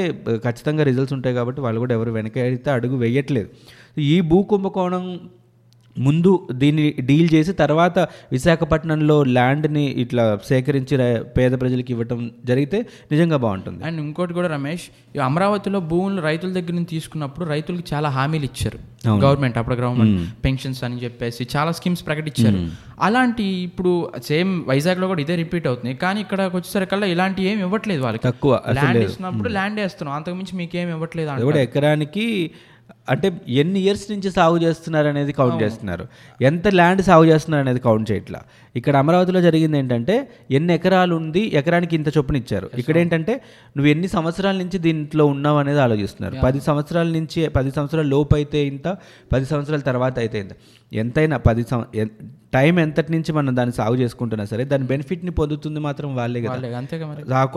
ఖచ్చితంగా 0.48 0.86
రిజల్ట్స్ 0.92 1.16
ఉంటాయి 1.20 1.36
కాబట్టి 1.40 1.62
వాళ్ళు 1.68 1.82
కూడా 1.86 1.96
ఎవరు 2.00 2.14
వెనక 2.20 2.38
అడుగు 2.78 2.98
వేయట్లేదు. 3.06 3.50
ఈ 4.14 4.18
భూ 4.32 4.40
కుంభకోణం 4.50 5.06
ముందు 5.98 6.48
దీన్ని 6.52 6.94
డీల్ 7.00 7.30
చేసి 7.34 7.54
తర్వాత 7.54 8.00
విశాఖపట్నంలో 8.32 9.24
ల్యాండ్ని 9.24 9.86
ఇట్లా 9.86 10.40
సేకరించి 10.50 10.98
పేద 11.38 11.52
ప్రజలకు 11.52 11.92
ఇవ్వటం 11.92 12.32
జరిగితే 12.46 12.86
నిజంగా 13.12 13.38
బాగుంటుంది. 13.38 13.84
అండ్ 13.84 14.02
ఇంకోటి 14.02 14.34
కూడా 14.34 14.48
రమేష్ 14.48 14.86
అమరావతిలో 15.20 15.80
భూములు 15.80 16.22
రైతుల 16.22 16.52
దగ్గర 16.54 16.74
నుంచి 16.74 16.86
తీసుకున్నప్పుడు 16.86 17.46
రైతులకు 17.46 17.84
చాలా 17.94 18.10
హామీలు 18.10 18.44
ఇచ్చారు. 18.44 18.80
గవర్నమెంట్ 19.08 19.58
అప్పుడు 19.58 19.76
గవర్నమెంట్ 19.76 20.44
పెన్షన్స్ 20.46 20.84
అని 20.84 20.98
చెప్పేసి 21.04 21.48
చాలా 21.58 21.72
స్కీమ్స్ 21.72 22.06
ప్రకటించారు. 22.08 22.60
అలాంటి 23.02 23.44
ఇప్పుడు 23.44 24.12
సేమ్ 24.28 24.66
వైజాగ్లో 24.68 25.08
కూడా 25.08 25.22
ఇదే 25.22 25.36
రిపీట్ 25.36 25.68
అవుతుంది. 25.68 25.94
కానీ 25.94 26.22
ఇక్కడ 26.22 26.42
వచ్చేసరికల్లా 26.42 27.08
ఇలాంటి 27.08 27.44
ఏం 27.44 27.60
ఇవ్వట్లేదు 27.60 28.02
వాళ్ళకి. 28.02 28.24
తక్కువ 28.24 28.62
ల్యాండ్ 28.80 29.04
ఇస్తున్నప్పుడు 29.04 29.50
ల్యాండ్ 29.50 29.80
వేస్తున్నాం. 29.80 30.16
అంతకుమించి 30.16 30.58
మీకేం 30.58 30.90
ఇవ్వట్లేదు 30.90 31.30
అంటారు. 31.30 31.46
కూడా 31.46 31.62
ఎకరానికి 31.62 32.52
అంటే 33.08 33.42
ఎన్ని 33.48 33.80
ఇయర్స్ 33.80 34.12
నుంచి 34.12 34.32
సాగు 34.32 34.58
చేస్తున్నారు 34.58 35.08
అనేది 35.08 35.32
కౌంట్ 35.32 35.64
చేస్తున్నారు. 35.64 36.04
ఎంత 36.42 36.68
ల్యాండ్ 36.68 37.02
సాగు 37.02 37.26
చేస్తున్నారు 37.26 37.62
అనేది 37.62 37.80
కౌంట్ 37.80 38.12
చేయట్లా. 38.12 38.40
ఇక్కడ 38.76 38.96
అమరావతిలో 38.96 39.42
జరిగింది 39.42 39.78
ఏంటంటే 39.78 40.16
ఎన్ని 40.52 40.74
ఎకరాలు 40.74 41.16
ఉంది 41.16 41.52
ఎకరానికి 41.54 41.96
ఇంత 41.96 42.18
చొప్పున 42.18 42.36
ఇచ్చారు. 42.36 42.70
ఇక్కడ 42.78 42.98
ఏంటంటే 42.98 43.34
నువ్వు 43.78 43.92
ఎన్ని 43.92 44.08
సంవత్సరాల 44.08 44.58
నుంచి 44.58 44.78
దీంట్లో 44.78 45.26
ఉన్నావు 45.26 45.58
అనేది 45.58 45.80
ఆలోచిస్తున్నారు. 45.80 46.36
పది 46.44 46.60
సంవత్సరాల 46.60 47.08
నుంచి 47.08 47.48
పది 47.50 47.72
సంవత్సరాల 47.72 48.06
లోపు 48.06 48.36
అయితే 48.36 48.68
ఇంత 48.68 48.88
పది 49.34 49.46
సంవత్సరాల 49.46 49.80
తర్వాత 49.80 50.20
అయితే 50.20 50.40
ఇంత. 50.40 50.54
ఎంతైనా 50.92 51.38
పది 51.38 51.64
సం 51.64 51.86
టైం 52.54 52.80
ఎంతటి 52.80 53.12
నుంచి 53.12 53.32
మనం 53.32 53.56
దాన్ని 53.56 53.74
సాగు 53.74 53.96
చేసుకుంటున్నా 53.96 54.46
సరే 54.46 54.64
దాని 54.66 54.84
బెనిఫిట్ని 54.84 55.32
పొందుతుంది 55.32 55.80
మాత్రం 55.80 56.16
వాళ్ళే 56.16 56.42
కదా. 56.42 56.54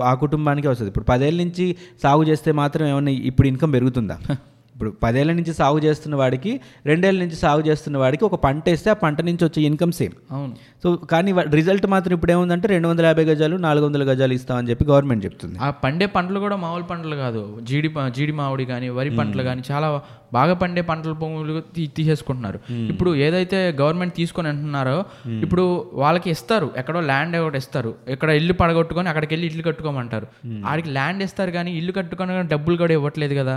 ఆ 0.05 0.15
కుటుంబానికి 0.15 0.69
వస్తుంది. 0.69 0.89
ఇప్పుడు 0.89 1.05
పదేళ్ళ 1.05 1.43
నుంచి 1.43 1.77
సాగు 2.03 2.25
చేస్తే 2.25 2.53
మాత్రం 2.53 2.87
ఏమన్నా 2.87 3.11
ఇప్పుడు 3.11 3.49
ఇన్కమ్ 3.49 3.73
పెరుగుతుందా? 3.73 4.19
ఇప్పుడు 4.75 4.91
పదేళ్ళ 5.03 5.33
నుంచి 5.33 5.53
సాగు 5.59 5.79
చేస్తున్న 5.79 6.15
వాడికి 6.17 6.61
రెండేళ్ళ 6.87 7.19
నుంచి 7.25 7.37
సాగు 7.43 7.63
చేస్తున్న 7.69 7.97
వాడికి 7.99 8.25
ఒక 8.25 8.35
పంట 8.45 8.65
వేస్తే 8.69 8.91
ఆ 8.91 8.97
పంట 9.03 9.21
నుంచి 9.21 9.45
వచ్చే 9.45 9.61
ఇన్కమ్ 9.63 9.93
సేమ్. 9.93 10.15
అవును. 10.33 10.55
సో 10.83 10.89
కానీ 11.13 11.31
రిజల్ట్ 11.59 11.87
మాత్రం 11.87 12.13
ఇప్పుడు 12.17 12.33
ఏముందంటే 12.33 12.67
రెండు 12.73 12.89
వందల 12.89 13.05
యాభై 13.11 13.25
గజాలు 13.25 13.57
నాలుగు 13.57 13.85
వందల 13.87 14.03
గజాలు 14.11 14.33
ఇస్తామని 14.33 14.71
చెప్పి 14.71 14.85
గవర్నమెంట్ 14.85 15.25
చెప్తుంది. 15.25 15.57
ఆ 15.59 15.71
పండే 15.85 16.07
పంటలు 16.07 16.41
కూడా 16.41 16.57
మామూలు 16.57 16.87
పంటలు 16.91 17.17
కాదు. 17.17 17.43
జీడి 17.71 17.91
జీడి 18.17 18.33
మామిడి 18.33 18.67
కానీ 18.73 18.89
వరి 18.99 19.13
పంటలు 19.21 19.43
కానీ 19.43 19.63
చాలా 19.71 19.89
బాగా 20.33 20.55
పండే 20.63 20.83
పంటల 20.91 21.13
భూములు 21.13 21.63
తీసేసుకుంటున్నారు. 21.99 22.59
ఇప్పుడు 22.93 23.15
ఏదైతే 23.27 23.59
గవర్నమెంట్ 23.81 24.15
తీసుకొని 24.21 24.49
అంటున్నారో 24.53 24.97
ఇప్పుడు 25.45 25.65
వాళ్ళకి 26.03 26.29
ఇస్తారు. 26.31 26.69
ఎక్కడో 26.77 27.01
ల్యాండ్ 27.11 27.37
ఒకటి 27.43 27.59
ఇస్తారు. 27.65 27.95
ఇక్కడ 28.15 28.31
ఇల్లు 28.41 28.57
పడగొట్టుకొని 28.63 29.09
అక్కడికి 29.09 29.33
వెళ్ళి 29.35 29.47
ఇల్లు 29.53 29.65
కట్టుకోమంటారు. 29.69 30.27
ఆడికి 30.73 30.91
ల్యాండ్ 30.99 31.23
ఇస్తారు 31.29 31.51
కానీ 31.51 31.73
ఇల్లు 31.81 31.93
కట్టుకొని 31.93 32.43
డబ్బులు 32.55 32.77
కూడా 32.85 32.95
ఇవ్వట్లేదు 32.99 33.35
కదా. 33.41 33.57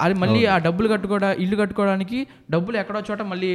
అది 0.00 0.14
మళ్ళీ 0.22 0.40
ఆ 0.54 0.56
డబ్బులు 0.66 0.88
కట్టుకోవడా 0.88 1.30
ఇల్లు 1.44 1.56
కట్టుకోవడానికి 1.62 2.18
డబ్బులు 2.50 2.76
ఎక్కడో 2.82 3.00
చోట 3.10 3.22
మళ్ళీ 3.32 3.50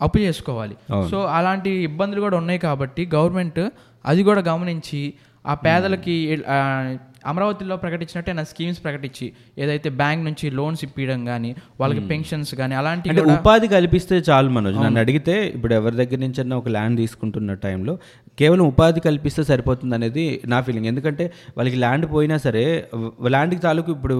అప్పు 0.00 0.18
చేసుకోవాలి. 0.18 0.74
సో 1.10 1.18
అలాంటి 1.38 1.70
ఇబ్బందులు 1.88 2.20
కూడా 2.20 2.36
ఉన్నాయి 2.42 2.60
కాబట్టి 2.66 3.02
గవర్నమెంట్ 3.14 3.60
అది 4.04 4.22
కూడా 4.28 4.40
గమనించి 4.50 5.02
ఆ 5.44 5.54
పేదలకి 5.66 6.16
అమరావతిలో 7.30 7.76
ప్రకటించినట్టే 7.84 8.32
నా 8.38 8.44
స్కీమ్స్ 8.50 8.80
ప్రకటించి 8.84 9.26
ఏదైతే 9.62 9.88
బ్యాంక్ 10.00 10.22
నుంచి 10.28 10.46
లోన్స్ 10.58 10.82
ఇప్పించడం 10.86 11.22
కానీ 11.30 11.50
వాళ్ళకి 11.80 12.02
పెన్షన్స్ 12.10 12.52
కానీ 12.60 12.74
అలాంటి 12.80 13.08
ఉపాధి 13.36 13.68
కల్పిస్తే 13.74 14.16
చాలు 14.28 14.50
మనోజ్. 14.56 14.78
నన్ను 14.84 15.00
అడిగితే 15.04 15.34
ఇప్పుడు 15.56 15.74
ఎవరి 15.80 15.96
దగ్గర 16.02 16.20
నుంచి 16.26 16.40
అన్న 16.44 16.54
ఒక 16.62 16.68
ల్యాండ్ 16.76 16.98
తీసుకుంటున్న 17.02 17.54
టైంలో 17.66 17.94
కేవలం 18.40 18.64
ఉపాధి 18.72 19.00
కల్పిస్తే 19.06 19.42
సరిపోతుంది 19.50 19.94
అనేది 19.98 20.24
నా 20.52 20.58
ఫీలింగ్ 20.66 20.88
ఎందుకంటే 20.90 21.24
వాళ్ళకి 21.56 21.78
ల్యాండ్ 21.84 22.06
పోయినా 22.14 22.36
సరే 22.46 22.64
ల్యాండ్కి 23.34 23.60
తాలూకు 23.66 23.90
ఇప్పుడు 23.96 24.16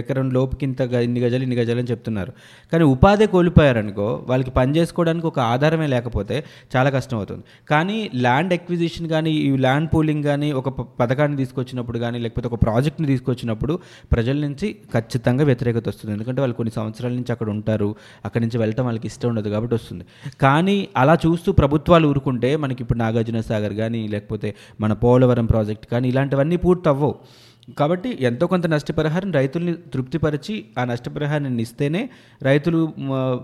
ఎకరం 0.00 0.28
లోపుకి 0.36 0.64
ఇంత 0.68 0.80
ఇన్ని 1.06 1.20
గజాలు 1.24 1.44
ఇన్ని 1.46 1.58
గజాలు 1.60 1.80
అని 1.82 1.90
చెప్తున్నారు. 1.92 2.32
కానీ 2.72 2.84
ఉపాధి 2.94 3.26
కోల్పోయారనుకో 3.34 4.08
వాళ్ళకి 4.30 4.52
పని 4.58 4.72
చేసుకోవడానికి 4.78 5.26
ఒక 5.32 5.40
ఆధారమే 5.54 5.88
లేకపోతే 5.94 6.36
చాలా 6.76 6.88
కష్టం 6.96 7.16
అవుతుంది. 7.20 7.42
కానీ 7.72 7.98
ల్యాండ్ 8.26 8.52
ఎక్విజిషన్ 8.58 9.08
కానీ 9.14 9.32
ఈ 9.46 9.50
ల్యాండ్ 9.66 9.90
పూలింగ్ 9.94 10.24
కానీ 10.30 10.48
ఒక 10.60 10.68
పథకాన్ని 11.02 11.36
తీసుకొచ్చినప్పుడు 11.42 11.98
కానీ 12.04 12.15
లేకపోతే 12.18 12.48
ఒక 12.48 12.62
ప్రాజెక్ట్ని 12.62 13.06
తీసుకొచ్చినప్పుడు 13.06 13.78
ప్రజల 14.12 14.36
నుంచి 14.36 14.76
ఖచ్చితంగా 14.94 15.44
వ్యతిరేకత 15.44 15.88
వస్తుంది. 15.88 16.12
ఎందుకంటే 16.14 16.40
వాళ్ళు 16.40 16.56
కొన్ని 16.56 16.72
సంవత్సరాల 16.72 17.12
నుంచి 17.12 17.32
అక్కడ 17.32 17.48
ఉంటారు. 17.48 17.96
అక్కడి 18.24 18.44
నుంచి 18.44 18.58
వెళ్ళటం 18.58 18.84
వాళ్ళకి 18.84 19.06
ఇష్టం 19.06 19.28
ఉండదు 19.28 19.48
కాబట్టి 19.48 19.74
వస్తుంది. 19.74 20.04
కానీ 20.40 20.88
అలా 20.96 21.18
చూస్తూ 21.26 21.52
ప్రభుత్వాలు 21.52 22.08
ఊరుకుంటే 22.08 22.56
మనకి 22.56 22.82
ఇప్పుడు 22.82 22.98
నాగార్జున 22.98 23.40
సాగర్ 23.40 23.74
కానీ 23.74 24.08
లేకపోతే 24.08 24.54
మన 24.80 24.92
పోలవరం 24.92 25.46
ప్రాజెక్ట్ 25.46 25.86
కానీ 25.86 26.08
ఇలాంటివన్నీ 26.08 26.56
పూర్తి 26.56 26.88
అవ్వవు 26.88 27.45
కాబట్టి 27.78 28.18
ఎంతో 28.20 28.46
కొంత 28.46 28.66
నష్టపరిహారం 28.66 29.32
రైతుల్ని 29.32 29.74
తృప్తిపరిచి 29.94 30.64
ఆ 30.78 30.84
నష్టపరిహారాన్ని 30.84 31.62
ఇస్తేనే 31.62 32.08
రైతులు 32.42 32.92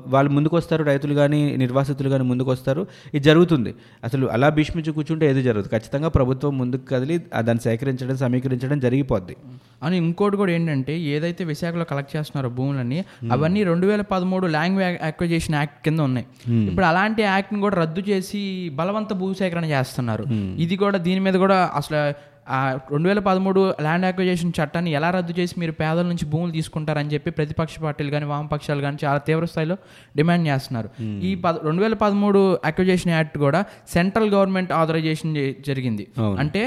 వాళ్ళు 0.06 0.30
ముందుకు 0.30 0.56
వస్తారు 0.56 0.82
రైతులు 0.82 1.14
కానీ 1.14 1.56
నిర్వాసితులు 1.56 2.08
కానీ 2.08 2.24
ముందుకు 2.24 2.50
వస్తారు 2.50 2.86
ఇది 3.14 3.24
జరుగుతుంది. 3.24 3.74
అసలు 4.04 4.26
అలా 4.26 4.48
భీష్మించి 4.48 4.92
కూర్చుంటే 4.92 5.30
ఏది 5.30 5.42
జరగదు. 5.42 5.68
ఖచ్చితంగా 5.68 6.08
ప్రభుత్వం 6.08 6.58
ముందుకు 6.58 6.86
కదిలి 6.94 7.18
దాన్ని 7.18 7.62
సేకరించడం 7.62 8.16
సమీకరించడం 8.16 8.78
జరిగిపోద్ది. 8.78 9.36
అని 9.82 9.96
ఇంకోటి 9.96 10.36
కూడా 10.36 10.52
ఏంటంటే 10.52 11.00
ఏదైతే 11.00 11.44
విశాఖలో 11.44 11.84
కలెక్ట్ 11.84 12.16
చేస్తున్నారో 12.16 12.48
భూములన్నీ 12.48 13.04
అవన్నీ 13.32 13.64
రెండు 13.64 13.86
వేల 13.86 14.00
పదమూడు 14.00 14.46
లాంగ్వేజ్ 14.46 15.02
అక్విజేషన్ 15.02 15.54
యాక్ట్ 15.54 15.84
కింద 15.84 16.00
ఉన్నాయి. 16.00 16.26
ఇప్పుడు 16.68 16.84
అలాంటి 16.84 17.22
యాక్ట్ని 17.22 17.60
కూడా 17.60 17.76
రద్దు 17.76 18.00
చేసి 18.10 18.68
బలవంత 18.68 19.12
భూసేకరణ 19.12 19.64
చేస్తున్నారు. 19.64 20.24
ఇది 20.58 20.76
కూడా 20.76 20.98
దీని 20.98 21.20
మీద 21.20 21.34
కూడా 21.34 21.70
అసలు 21.74 22.31
ఆ 22.56 22.58
రెండు 22.92 23.06
వేల 23.08 23.20
పదమూడు 23.28 23.60
ల్యాండ్ 23.84 24.06
అక్విజేషన్ 24.08 24.52
చట్టాన్ని 24.58 24.90
ఎలా 24.98 25.08
రద్దు 25.16 25.34
చేసి 25.38 25.54
మీరు 25.60 25.74
పేదల 25.80 26.06
నుంచి 26.12 26.26
భూములు 26.32 26.52
తీసుకుంటారని 26.58 27.12
చెప్పి 27.14 27.30
ప్రతిపక్ష 27.38 27.78
పార్టీలు 27.84 28.10
కానీ 28.10 28.26
వామపక్షాలు 28.32 28.82
కానీ 28.86 28.98
చాలా 29.04 29.20
తీవ్ర 29.28 29.46
స్థాయిలో 29.52 29.76
డిమాండ్ 30.16 30.46
చేస్తున్నారు. 30.48 30.90
ఈ 31.28 31.30
పద 31.44 31.54
రెండు 31.68 31.82
వేల 31.82 31.96
పదమూడు 32.04 32.42
అక్విజేషన్ 32.70 33.12
యాక్ట్ 33.16 33.38
కూడా 33.38 33.62
సెంట్రల్ 33.94 34.30
గవర్నమెంట్ 34.34 34.72
ఆథరైజేషన్ 34.80 35.32
జరిగింది. 35.68 36.06
అంటే 36.42 36.64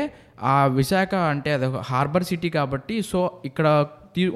ఆ 0.54 0.56
విశాఖ 0.80 1.14
అంటే 1.34 1.52
అది 1.58 1.70
హార్బర్ 1.92 2.28
సిటీ 2.32 2.52
కాబట్టి 2.58 2.98
సో 3.12 3.20
ఇక్కడ 3.52 3.68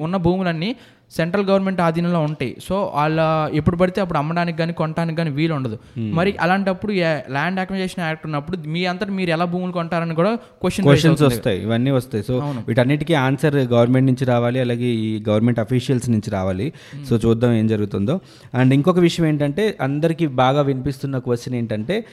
ఉన్న 0.06 0.16
భూములన్నీ 0.24 0.70
సెంట్రల్ 1.16 1.46
గవర్నమెంట్ 1.46 1.80
ఆధీనంలో 1.80 2.20
ఉంటాయి. 2.20 2.56
సో 2.66 2.92
వాళ్ళ 2.94 3.20
ఎప్పుడు 3.54 3.76
పడితే 3.76 4.00
అప్పుడు 4.00 4.18
అమ్మడానికి 4.18 4.58
కానీ 4.58 4.72
కొనడానికి 4.72 5.16
కానీ 5.16 5.30
వీలు 5.30 5.54
ఉండదు. 5.54 5.78
మరి 5.98 6.36
అలాంటప్పుడు 6.40 6.92
ల్యాండ్ 7.36 7.60
అక్విజేషన్ 7.60 8.04
యాక్ట్ 8.04 8.26
ఉన్నప్పుడు 8.26 8.56
మీ 8.74 8.84
అంతటా 8.84 9.12
మీరు 9.12 9.30
ఎలా 9.30 9.44
భూములు 9.44 9.72
కొంటారని 9.72 10.14
కూడా 10.14 10.32
క్వశ్చన్ 10.62 10.86
క్వశ్చన్స్ 10.86 11.22
వస్తాయి. 11.22 11.62
ఇవన్నీ 11.62 11.90
వస్తాయి. 11.90 12.24
సో 12.24 12.38
వీటన్నిటికీ 12.68 13.14
ఆన్సర్ 13.14 13.56
గవర్నమెంట్ 13.56 14.06
నుంచి 14.06 14.24
రావాలి 14.24 14.60
అలాగే 14.60 14.90
ఈ 15.06 15.22
గవర్నమెంట్ 15.28 15.60
అఫీషియల్స్ 15.60 16.10
నుంచి 16.10 16.30
రావాలి. 16.30 16.72
సో 17.08 17.16
చూద్దాం 17.16 17.52
ఏం 17.52 17.66
జరుగుతుందో. 17.66 18.20
అండ్ 18.54 18.74
ఇంకొక 18.74 18.98
విషయం 18.98 19.26
ఏంటంటే 19.26 19.76
అందరికీ 19.80 20.26
బాగా 20.26 20.62
వినిపిస్తున్న 20.62 21.18
క్వశ్చన్ 21.18 21.54
ఏంటంటే 21.54 22.04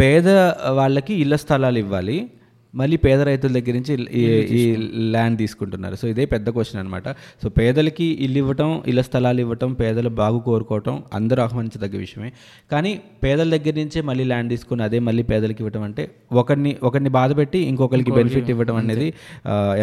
పేద 0.00 0.28
వాళ్ళకి 0.80 1.14
ఇళ్ళ 1.14 1.36
స్థలాలు 1.36 1.78
ఇవ్వాలి. 1.78 2.18
మళ్ళీ 2.74 2.96
పేద 3.04 3.20
రైతుల 3.28 3.50
దగ్గర 3.56 3.74
నుంచి 3.78 3.94
ఈ 4.20 4.60
ల్యాండ్ 5.14 5.36
తీసుకుంటున్నారు. 5.42 5.96
సో 6.00 6.06
ఇదే 6.12 6.24
పెద్ద 6.34 6.46
క్వశ్చన్ 6.56 6.80
అనమాట 6.82 7.08
సో 7.42 7.48
పేదలకి 7.58 8.06
ఇల్లు 8.26 8.38
ఇవ్వటం 8.42 8.70
ఇళ్ళ 8.90 9.00
స్థలాలు 9.08 9.40
ఇవ్వటం 9.44 9.70
పేదలు 9.80 10.10
బాగు 10.22 10.38
కోరుకోవటం 10.48 10.94
అందరూ 11.18 11.42
ఆహ్వానించదగ్గ 11.46 11.96
విషయమే. 12.04 12.30
కానీ 12.72 12.92
పేదల 13.24 13.48
దగ్గర 13.56 13.74
నుంచే 13.82 14.00
మళ్ళీ 14.10 14.26
ల్యాండ్ 14.32 14.50
తీసుకుని 14.54 14.84
అదే 14.88 15.00
మళ్ళీ 15.08 15.24
పేదలకి 15.32 15.60
ఇవ్వటం 15.64 15.84
అంటే 15.88 16.04
ఒకరిని 16.42 16.72
ఒకరిని 16.88 17.12
బాధ 17.18 17.30
పెట్టి 17.40 17.60
ఇంకొకరికి 17.72 18.14
బెనిఫిట్ 18.18 18.50
ఇవ్వడం 18.54 18.76
అనేది 18.82 19.08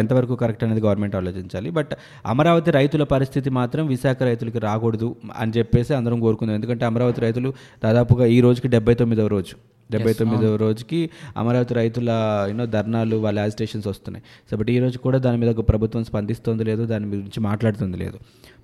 ఎంతవరకు 0.02 0.34
కరెక్ట్ 0.42 0.64
అనేది 0.64 0.84
గవర్నమెంట్ 0.86 1.16
ఆలోచించాలి. 1.20 1.70
బట్ 1.78 1.94
అమరావతి 2.34 2.70
రైతుల 2.80 3.04
పరిస్థితి 3.14 3.50
మాత్రం 3.60 3.86
విశాఖ 3.94 4.22
రైతులకి 4.30 4.62
రాకూడదు 4.68 5.10
అని 5.36 5.52
చెప్పేసి 5.58 5.92
అందరం 6.00 6.20
కోరుకుందాం. 6.26 6.56
ఎందుకంటే 6.60 6.86
అమరావతి 6.92 7.20
రైతులు 7.26 7.50
దాదాపుగా 7.86 8.26
ఈ 8.36 8.40
రోజుకి 8.46 8.68
డెబ్బై 8.76 8.96
తొమ్మిదవ 9.02 9.28
రోజు. 9.36 9.56
డెబ్బై 9.92 10.12
తొమ్మిదవ 10.12 10.56
రోజుకి 10.56 11.10
అమరావతి 11.36 11.74
రైతుల 11.74 12.10
యూనో 12.48 12.66
ధర్నాలు 12.66 13.16
వాళ్ళ 13.16 13.38
యాజిటేషన్స్ 13.38 13.86
వస్తున్నాయి. 13.86 14.24
సో 14.50 14.56
బట్ 14.56 14.70
ఈ 14.70 14.78
రోజు 14.78 14.98
కూడా 14.98 15.18
దాని 15.18 15.38
మీద 15.38 15.58
ఒక 15.58 15.68
ప్రభుత్వం 15.68 16.04
స్పందిస్తుంది 16.04 16.64
లేదు 16.64 16.84
దాని 16.84 17.06
గురించి 17.06 17.40
మాట్లాడుతుంది 17.40 17.96
లేదు. 17.96 18.18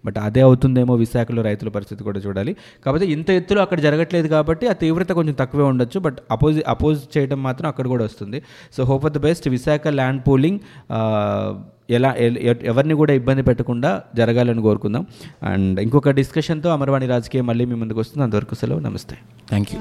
బట్ 0.04 0.14
అదే 0.18 0.40
అవుతుందేమో 0.40 0.94
విశాఖలో 0.94 1.42
రైతుల 1.42 1.68
పరిస్థితి 1.68 2.04
కూడా 2.04 2.20
చూడాలి. 2.20 2.56
కాకపోతే 2.86 3.06
ఇంత 3.06 3.30
ఎత్తులో 3.30 3.62
అక్కడ 3.62 3.80
జరగట్లేదు 3.80 4.28
కాబట్టి 4.28 4.66
ఆ 4.66 4.72
తీవ్రత 4.72 5.12
కొంచెం 5.12 5.34
తక్కువే 5.34 5.64
ఉండొచ్చు 5.64 6.00
బట్ 6.00 6.16
అపోజ్ 6.30 6.62
అపోజ్ 6.68 7.18
చేయడం 7.18 7.42
మాత్రం 7.42 7.68
అక్కడ 7.68 7.86
కూడా 7.86 8.04
వస్తుంది. 8.04 8.42
So 8.76 8.84
hope 8.84 9.04
of 9.04 9.12
the 9.12 9.18
best 9.18 9.48
Visakha 9.48 9.88
land 9.88 10.22
pooling 10.28 10.58
ఎలా 11.90 12.14
ఎ- 12.18 12.50
ఎ- 12.50 12.54
ఎవరిని 12.62 12.94
కూడా 12.94 13.12
ఇబ్బంది 13.12 13.42
పెట్టకుండా 13.42 14.02
జరగాలని 14.16 14.62
కోరుకుందాం. 14.62 15.06
అండ్ 15.42 15.80
ఇంకొక 15.80 16.10
డిస్కషన్తో 16.10 16.70
అమర్వాణి 16.70 17.06
రాజకీయం 17.06 17.46
మళ్ళీ 17.46 17.64
మీ 17.64 17.74
ముందుకు 17.74 18.00
వస్తుంది. 18.00 18.24
అంతవరకు 18.24 18.54
సెలవు. 18.54 18.78
నమస్తే. 18.78 19.18
Thank 19.48 19.68
you 19.74 19.80